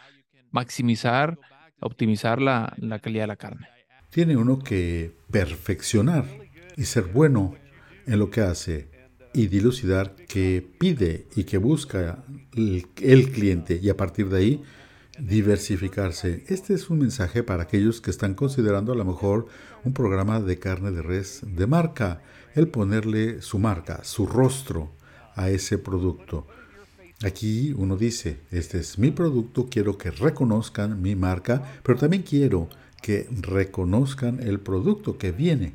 maximizar, 0.51 1.39
optimizar 1.81 2.41
la, 2.41 2.75
la 2.79 2.99
calidad 2.99 3.25
de 3.25 3.29
la 3.29 3.37
carne. 3.37 3.67
Tiene 4.11 4.37
uno 4.37 4.59
que 4.59 5.13
perfeccionar 5.31 6.25
y 6.77 6.85
ser 6.85 7.05
bueno 7.05 7.55
en 8.07 8.19
lo 8.19 8.31
que 8.31 8.41
hace 8.41 8.89
y 9.33 9.47
dilucidar 9.47 10.17
qué 10.29 10.67
pide 10.79 11.27
y 11.37 11.45
qué 11.45 11.59
busca 11.59 12.25
el, 12.55 13.31
cliente 13.31 13.79
y 13.81 13.89
a 13.89 13.97
partir 13.97 14.29
de 14.29 14.39
ahí 14.39 14.63
diversificarse. 15.19 16.45
Este 16.49 16.75
es 16.75 16.91
un 16.91 16.99
mensaje 16.99 17.43
para 17.43 17.65
aquellos 17.65 18.01
que 18.01 18.11
están 18.11 18.35
considerando 18.35 18.93
a 18.93 18.97
lo 18.97 19.05
mejor 19.05 19.47
un 19.85 19.93
programa 19.93 20.41
de 20.41 20.59
carne 20.59 20.91
de 20.91 21.03
res 21.03 21.43
de 21.47 21.67
marca 21.67 22.23
el 22.55 22.69
ponerle 22.69 23.43
su 23.43 23.59
marca, 23.59 24.05
su 24.05 24.27
rostro 24.27 24.91
a 25.35 25.51
ese 25.51 25.79
producto. 25.79 26.47
Aquí 27.23 27.75
uno 27.77 27.97
dice, 27.97 28.41
este 28.51 28.79
es 28.79 28.99
mi 28.99 29.11
producto, 29.11 29.69
quiero 29.71 29.99
que 29.99 30.11
reconozcan 30.11 31.03
mi 31.03 31.15
marca, 31.15 31.63
pero 31.83 31.99
también 31.99 32.23
quiero 32.23 32.69
que 33.03 33.29
reconozcan 33.31 34.41
el 34.41 34.61
producto 34.61 35.19
que 35.19 35.33
viene 35.33 35.75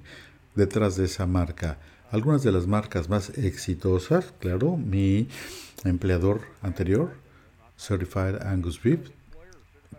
detrás 0.56 0.96
de 0.96 1.06
esa 1.06 1.28
marca. 1.28 1.80
Algunas 2.12 2.44
de 2.44 2.52
las 2.52 2.66
marcas 2.66 3.10
más 3.10 3.38
exitosas, 3.38 4.34
claro, 4.40 4.78
mi 4.78 5.28
empleador 5.84 6.42
anterior, 6.62 7.12
Certified 7.78 8.42
Angus 8.42 8.82
Beef, 8.82 9.10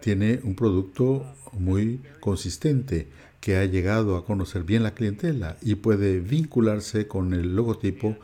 tiene 0.01 0.41
un 0.43 0.55
producto 0.55 1.25
muy 1.53 2.01
consistente 2.21 3.09
que 3.41 3.57
ha 3.57 3.65
llegado 3.65 4.17
a 4.17 4.25
conocer 4.25 4.65
bien 4.65 4.83
la 4.83 4.95
clientela 4.95 5.57
y 5.63 5.77
puede 5.77 6.21
vincularse 6.21 7.07
con 7.07 7.33
el 7.33 7.55
logotipo, 7.55 8.17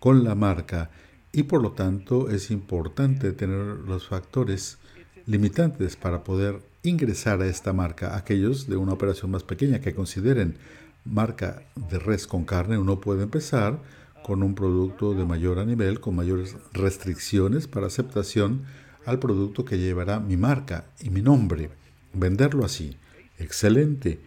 con 0.00 0.24
la 0.24 0.34
marca 0.34 0.90
y 1.32 1.44
por 1.44 1.62
lo 1.62 1.72
tanto 1.72 2.30
es 2.30 2.50
importante 2.50 3.32
tener 3.32 3.58
los 3.58 4.08
factores 4.08 4.78
limitantes 5.26 5.96
para 5.96 6.24
poder 6.24 6.60
ingresar 6.82 7.42
a 7.42 7.46
esta 7.46 7.72
marca. 7.72 8.16
Aquellos 8.16 8.68
de 8.68 8.76
una 8.76 8.92
operación 8.92 9.30
más 9.30 9.42
pequeña 9.42 9.80
que 9.80 9.94
consideren 9.94 10.56
marca 11.04 11.62
de 11.90 11.98
res 11.98 12.26
con 12.26 12.44
carne, 12.44 12.78
uno 12.78 13.00
puede 13.00 13.22
empezar 13.22 13.80
con 14.22 14.42
un 14.42 14.54
producto 14.54 15.14
de 15.14 15.24
mayor 15.24 15.64
nivel, 15.66 16.00
con 16.00 16.16
mayores 16.16 16.56
restricciones 16.72 17.68
para 17.68 17.86
aceptación 17.86 18.64
al 19.06 19.18
producto 19.18 19.64
que 19.64 19.78
llevará 19.78 20.20
mi 20.20 20.36
marca 20.36 20.84
y 21.00 21.10
mi 21.10 21.22
nombre. 21.22 21.70
Venderlo 22.12 22.64
así. 22.64 22.96
Excelente. 23.38 24.18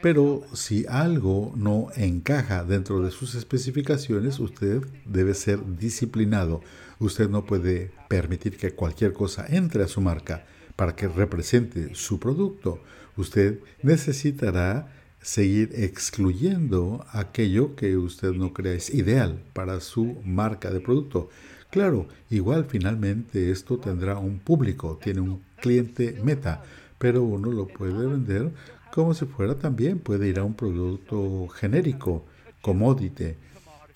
Pero 0.00 0.44
si 0.54 0.86
algo 0.88 1.52
no 1.56 1.88
encaja 1.96 2.64
dentro 2.64 3.02
de 3.02 3.10
sus 3.10 3.34
especificaciones, 3.34 4.38
usted 4.38 4.82
debe 5.04 5.34
ser 5.34 5.58
disciplinado. 5.76 6.62
Usted 7.00 7.28
no 7.28 7.44
puede 7.44 7.90
permitir 8.08 8.56
que 8.56 8.72
cualquier 8.72 9.12
cosa 9.12 9.44
entre 9.48 9.82
a 9.82 9.88
su 9.88 10.00
marca 10.00 10.46
para 10.76 10.94
que 10.94 11.08
represente 11.08 11.94
su 11.94 12.20
producto. 12.20 12.80
Usted 13.16 13.58
necesitará 13.82 14.92
seguir 15.20 15.70
excluyendo 15.74 17.04
aquello 17.12 17.74
que 17.74 17.96
usted 17.96 18.32
no 18.32 18.52
crea 18.52 18.74
es 18.74 18.94
ideal 18.94 19.42
para 19.52 19.80
su 19.80 20.20
marca 20.24 20.70
de 20.70 20.80
producto. 20.80 21.28
Claro, 21.70 22.08
igual 22.30 22.64
finalmente 22.66 23.50
esto 23.50 23.78
tendrá 23.78 24.18
un 24.18 24.38
público, 24.38 24.98
tiene 25.02 25.20
un 25.20 25.42
cliente 25.60 26.18
meta, 26.22 26.62
pero 26.98 27.22
uno 27.22 27.52
lo 27.52 27.66
puede 27.66 28.06
vender 28.06 28.52
como 28.90 29.14
si 29.14 29.26
fuera 29.26 29.54
también, 29.54 29.98
puede 29.98 30.28
ir 30.28 30.38
a 30.38 30.44
un 30.44 30.54
producto 30.54 31.46
genérico, 31.48 32.24
commodity, 32.62 33.34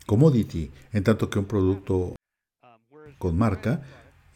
commodity, 0.06 0.70
en 0.92 1.02
tanto 1.02 1.30
que 1.30 1.38
un 1.38 1.46
producto 1.46 2.14
con 3.18 3.36
marca 3.38 3.82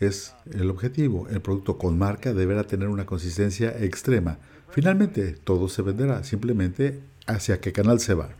es 0.00 0.34
el 0.50 0.70
objetivo. 0.70 1.28
El 1.28 1.40
producto 1.40 1.78
con 1.78 1.98
marca 1.98 2.32
deberá 2.32 2.64
tener 2.64 2.88
una 2.88 3.06
consistencia 3.06 3.76
extrema. 3.78 4.38
Finalmente, 4.70 5.32
todo 5.32 5.68
se 5.68 5.82
venderá, 5.82 6.24
simplemente 6.24 7.00
hacia 7.26 7.60
qué 7.60 7.72
canal 7.72 8.00
se 8.00 8.14
va. 8.14 8.30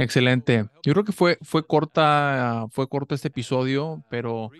Excelente. 0.00 0.66
Yo 0.82 0.92
creo 0.92 1.04
que 1.04 1.12
fue, 1.12 1.38
fue 1.42 1.66
corta, 1.66 2.66
fue 2.70 2.88
corto 2.88 3.14
este 3.14 3.28
episodio, 3.28 4.02
pero 4.08 4.50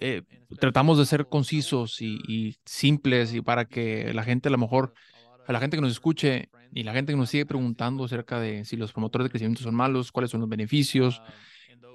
eh, 0.00 0.22
tratamos 0.60 0.98
de 0.98 1.06
ser 1.06 1.26
concisos 1.26 2.00
y, 2.02 2.18
y, 2.28 2.56
simples 2.64 3.34
y 3.34 3.40
para 3.40 3.64
que 3.64 4.12
la 4.12 4.24
gente 4.24 4.48
a 4.48 4.52
lo 4.52 4.58
mejor 4.58 4.92
a 5.46 5.52
la 5.52 5.60
gente 5.60 5.76
que 5.76 5.80
nos 5.80 5.92
escuche 5.92 6.50
y 6.74 6.82
la 6.82 6.92
gente 6.92 7.12
que 7.12 7.16
nos 7.16 7.30
sigue 7.30 7.46
preguntando 7.46 8.04
acerca 8.04 8.38
de 8.38 8.66
si 8.66 8.76
los 8.76 8.92
promotores 8.92 9.24
de 9.24 9.30
crecimiento 9.30 9.62
son 9.62 9.74
malos, 9.74 10.12
cuáles 10.12 10.30
son 10.30 10.40
los 10.40 10.48
beneficios 10.50 11.22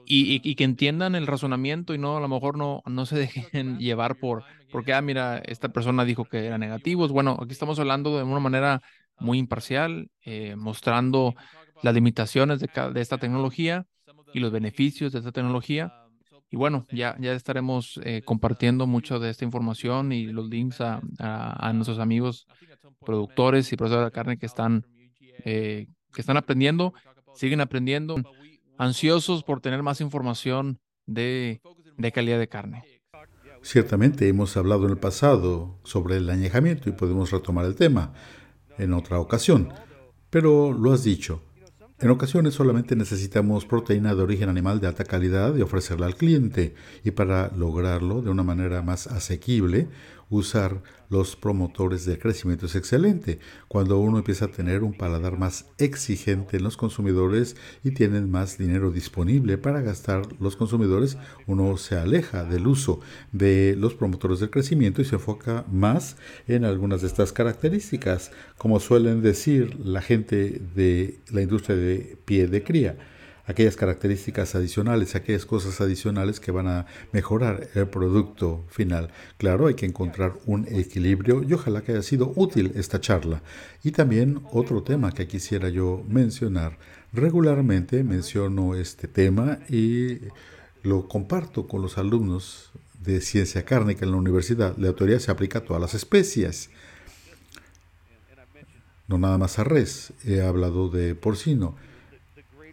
y, 0.05 0.41
y, 0.43 0.55
que 0.55 0.63
entiendan 0.63 1.15
el 1.15 1.27
razonamiento 1.27 1.93
y 1.93 1.97
no 1.97 2.17
a 2.17 2.19
lo 2.19 2.27
mejor 2.27 2.57
no, 2.57 2.81
no 2.85 3.05
se 3.05 3.15
dejen 3.53 3.77
llevar 3.79 4.17
por, 4.17 4.43
porque, 4.71 4.93
ah, 4.93 5.01
mira, 5.01 5.37
esta 5.45 5.69
persona 5.69 6.03
dijo 6.05 6.25
que 6.25 6.45
eran 6.45 6.59
negativos. 6.59 7.11
Bueno, 7.11 7.37
aquí 7.41 7.51
estamos 7.51 7.79
hablando 7.79 8.17
de 8.17 8.23
una 8.23 8.39
manera 8.39 8.81
muy 9.19 9.37
imparcial, 9.37 10.09
eh, 10.25 10.55
mostrando 10.55 11.35
las 11.83 11.93
limitaciones 11.93 12.59
de, 12.59 12.69
de 12.93 13.01
esta 13.01 13.19
tecnología 13.19 13.85
y 14.33 14.39
los 14.39 14.51
beneficios 14.51 15.11
de 15.11 15.19
esta 15.19 15.31
tecnología. 15.31 15.93
Y 16.49 16.55
bueno, 16.55 16.85
ya, 16.91 17.15
ya 17.19 17.33
estaremos 17.33 17.99
eh, 18.03 18.21
compartiendo 18.23 18.87
mucho 18.87 19.19
de 19.19 19.29
esta 19.29 19.45
información 19.45 20.11
y 20.11 20.27
los 20.27 20.49
links 20.49 20.81
a, 20.81 21.01
a, 21.19 21.73
nuestros 21.73 21.99
amigos 21.99 22.47
productores 23.05 23.71
y 23.71 23.75
procesadores 23.75 24.11
de 24.11 24.15
carne 24.15 24.37
que 24.37 24.45
están, 24.45 24.85
eh, 25.45 25.87
que 26.13 26.21
están 26.21 26.37
aprendiendo, 26.37 26.93
siguen 27.35 27.59
aprendiendo, 27.59 28.15
ansiosos 28.77 29.43
por 29.43 29.61
tener 29.61 29.81
más 29.83 29.99
información 29.99 30.79
de, 31.05 31.61
de 31.97 32.11
calidad 32.11 32.39
de 32.39 32.47
carne. 32.47 32.83
Ciertamente 33.63 34.27
hemos 34.27 34.55
hablado 34.55 34.85
en 34.85 34.91
el 34.91 34.97
pasado 34.97 35.79
sobre 35.83 36.17
el 36.17 36.29
añejamiento 36.29 36.89
y 36.89 36.93
podemos 36.93 37.31
retomar 37.31 37.65
el 37.65 37.75
tema 37.75 38.13
en 38.77 38.93
otra 38.93 39.19
ocasión, 39.19 39.73
pero 40.29 40.71
lo 40.71 40.91
has 40.93 41.03
dicho, 41.03 41.41
en 42.03 42.09
ocasiones 42.09 42.53
solamente 42.53 42.97
necesitamos 42.97 43.65
proteína 43.65 44.13
de 44.13 44.21
origen 44.21 44.49
animal 44.49 44.81
de 44.81 44.87
alta 44.87 45.05
calidad 45.05 45.55
y 45.55 45.61
ofrecerla 45.61 46.05
al 46.05 46.15
cliente, 46.15 46.75
y 47.05 47.11
para 47.11 47.49
lograrlo 47.55 48.21
de 48.21 48.29
una 48.29 48.43
manera 48.43 48.81
más 48.81 49.07
asequible, 49.07 49.87
usar 50.29 50.83
los 51.09 51.35
promotores 51.35 52.05
de 52.05 52.17
crecimiento 52.17 52.65
es 52.65 52.75
excelente. 52.75 53.39
Cuando 53.67 53.99
uno 53.99 54.17
empieza 54.17 54.45
a 54.45 54.51
tener 54.51 54.83
un 54.83 54.93
paladar 54.93 55.37
más 55.37 55.67
exigente 55.77 56.57
en 56.57 56.63
los 56.63 56.75
consumidores 56.75 57.55
y 57.83 57.91
tienen 57.91 58.31
más 58.31 58.57
dinero 58.57 58.89
disponible 58.89 59.57
para 59.57 59.81
gastar 59.81 60.23
los 60.39 60.55
consumidores, 60.55 61.17
uno 61.45 61.77
se 61.77 61.97
aleja 61.97 62.43
del 62.43 62.65
uso 62.65 62.99
de 63.31 63.75
los 63.77 63.93
promotores 63.93 64.39
del 64.39 64.49
crecimiento 64.49 65.01
y 65.01 65.05
se 65.05 65.15
enfoca 65.15 65.65
más 65.71 66.17
en 66.47 66.65
algunas 66.65 67.01
de 67.01 67.07
estas 67.07 67.31
características, 67.31 68.31
como 68.57 68.79
suelen 68.79 69.21
decir 69.21 69.79
la 69.79 70.01
gente 70.01 70.61
de 70.75 71.19
la 71.31 71.41
industria 71.41 71.75
de 71.75 72.17
pie 72.25 72.47
de 72.47 72.63
cría. 72.63 72.97
Aquellas 73.45 73.75
características 73.75 74.55
adicionales, 74.55 75.15
aquellas 75.15 75.45
cosas 75.45 75.81
adicionales 75.81 76.39
que 76.39 76.51
van 76.51 76.67
a 76.67 76.85
mejorar 77.11 77.67
el 77.75 77.87
producto 77.87 78.63
final. 78.69 79.11
Claro, 79.37 79.67
hay 79.67 79.73
que 79.73 79.85
encontrar 79.85 80.33
un 80.45 80.67
equilibrio 80.69 81.43
y 81.43 81.53
ojalá 81.53 81.81
que 81.81 81.93
haya 81.93 82.01
sido 82.01 82.31
útil 82.35 82.71
esta 82.75 83.01
charla. 83.01 83.41
Y 83.83 83.91
también 83.91 84.41
otro 84.51 84.83
tema 84.83 85.11
que 85.11 85.27
quisiera 85.27 85.69
yo 85.69 86.03
mencionar. 86.07 86.77
Regularmente 87.11 88.03
menciono 88.03 88.75
este 88.75 89.07
tema 89.07 89.59
y 89.69 90.19
lo 90.81 91.07
comparto 91.07 91.67
con 91.67 91.81
los 91.81 91.97
alumnos 91.97 92.71
de 92.99 93.21
ciencia 93.21 93.65
cárnica 93.65 94.05
en 94.05 94.11
la 94.11 94.17
universidad. 94.17 94.75
La 94.77 94.93
teoría 94.93 95.19
se 95.19 95.31
aplica 95.31 95.59
a 95.59 95.65
todas 95.65 95.81
las 95.81 95.93
especies 95.93 96.69
no 99.07 99.17
nada 99.17 99.37
más 99.37 99.59
a 99.59 99.63
res, 99.63 100.13
he 100.23 100.41
hablado 100.41 100.89
de 100.89 101.13
porcino 101.13 101.75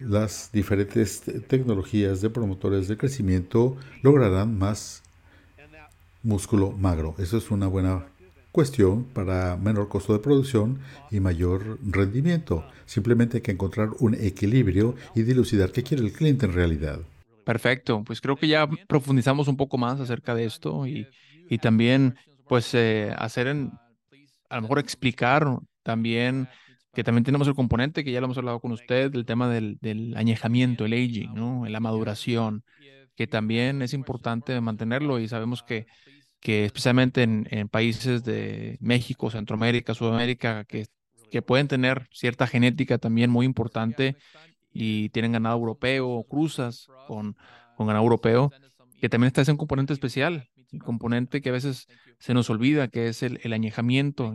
las 0.00 0.50
diferentes 0.52 1.22
tecnologías 1.46 2.20
de 2.20 2.30
promotores 2.30 2.88
de 2.88 2.96
crecimiento 2.96 3.76
lograrán 4.02 4.58
más 4.58 5.02
músculo 6.22 6.72
magro. 6.72 7.14
Eso 7.18 7.36
es 7.38 7.50
una 7.50 7.66
buena 7.66 8.06
cuestión 8.52 9.04
para 9.04 9.56
menor 9.56 9.88
costo 9.88 10.12
de 10.12 10.18
producción 10.18 10.80
y 11.10 11.20
mayor 11.20 11.78
rendimiento. 11.82 12.64
Simplemente 12.86 13.38
hay 13.38 13.42
que 13.42 13.52
encontrar 13.52 13.90
un 14.00 14.14
equilibrio 14.14 14.96
y 15.14 15.22
dilucidar 15.22 15.70
qué 15.70 15.82
quiere 15.82 16.02
el 16.04 16.12
cliente 16.12 16.46
en 16.46 16.52
realidad. 16.52 17.00
Perfecto, 17.44 18.02
pues 18.04 18.20
creo 18.20 18.36
que 18.36 18.48
ya 18.48 18.68
profundizamos 18.88 19.48
un 19.48 19.56
poco 19.56 19.78
más 19.78 20.00
acerca 20.00 20.34
de 20.34 20.44
esto 20.44 20.86
y, 20.86 21.06
y 21.48 21.58
también 21.58 22.16
pues 22.48 22.74
eh, 22.74 23.14
hacer 23.16 23.46
en, 23.46 23.72
a 24.48 24.56
lo 24.56 24.62
mejor 24.62 24.78
explicar 24.78 25.46
también 25.82 26.48
que 26.92 27.04
también 27.04 27.24
tenemos 27.24 27.46
el 27.48 27.54
componente 27.54 28.04
que 28.04 28.12
ya 28.12 28.20
lo 28.20 28.26
hemos 28.26 28.38
hablado 28.38 28.60
con 28.60 28.72
usted, 28.72 29.14
el 29.14 29.24
tema 29.24 29.48
del, 29.48 29.78
del 29.80 30.16
añejamiento, 30.16 30.84
el 30.84 30.92
aging, 30.92 31.34
¿no? 31.34 31.64
la 31.66 31.80
maduración, 31.80 32.64
que 33.14 33.26
también 33.26 33.82
es 33.82 33.94
importante 33.94 34.60
mantenerlo 34.60 35.20
y 35.20 35.28
sabemos 35.28 35.62
que, 35.62 35.86
que 36.40 36.64
especialmente 36.64 37.22
en, 37.22 37.46
en 37.50 37.68
países 37.68 38.24
de 38.24 38.76
México, 38.80 39.30
Centroamérica, 39.30 39.94
Sudamérica, 39.94 40.64
que, 40.64 40.86
que 41.30 41.42
pueden 41.42 41.68
tener 41.68 42.08
cierta 42.12 42.46
genética 42.46 42.98
también 42.98 43.30
muy 43.30 43.46
importante 43.46 44.16
y 44.72 45.10
tienen 45.10 45.32
ganado 45.32 45.56
europeo, 45.56 46.24
cruzas 46.28 46.88
con, 47.06 47.36
con 47.76 47.86
ganado 47.86 48.04
europeo, 48.04 48.50
que 49.00 49.08
también 49.08 49.28
está 49.28 49.42
ese 49.42 49.56
componente 49.56 49.92
especial, 49.92 50.48
el 50.72 50.82
componente 50.82 51.40
que 51.40 51.50
a 51.50 51.52
veces 51.52 51.86
se 52.18 52.34
nos 52.34 52.50
olvida, 52.50 52.88
que 52.88 53.08
es 53.08 53.22
el, 53.22 53.40
el 53.42 53.52
añejamiento 53.52 54.34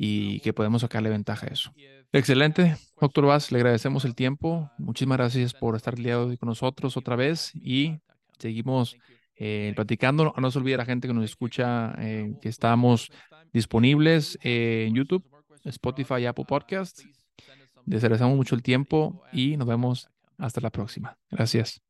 y 0.00 0.38
que 0.40 0.52
podemos 0.52 0.82
sacarle 0.82 1.10
ventaja 1.10 1.46
a 1.46 1.50
eso. 1.50 1.72
Excelente, 2.12 2.76
doctor 2.98 3.26
Vaz, 3.26 3.52
le 3.52 3.58
agradecemos 3.58 4.04
el 4.06 4.14
tiempo. 4.14 4.70
Muchísimas 4.78 5.18
gracias 5.18 5.52
por 5.52 5.76
estar 5.76 5.98
liado 5.98 6.34
con 6.38 6.48
nosotros 6.48 6.96
otra 6.96 7.16
vez 7.16 7.50
y 7.54 7.98
seguimos 8.38 8.96
eh, 9.36 9.72
platicando. 9.74 10.32
No 10.38 10.50
se 10.50 10.58
olvide 10.58 10.76
la 10.76 10.86
gente 10.86 11.08
que 11.08 11.14
nos 11.14 11.24
escucha 11.24 11.94
eh, 11.98 12.32
que 12.40 12.48
estamos 12.48 13.10
disponibles 13.52 14.38
en 14.42 14.94
YouTube, 14.94 15.24
Spotify 15.64 16.26
Apple 16.26 16.46
Podcasts. 16.46 17.06
Les 17.84 18.02
agradecemos 18.04 18.36
mucho 18.36 18.54
el 18.54 18.62
tiempo 18.62 19.22
y 19.32 19.56
nos 19.56 19.66
vemos 19.66 20.08
hasta 20.38 20.60
la 20.60 20.70
próxima. 20.70 21.18
Gracias. 21.30 21.87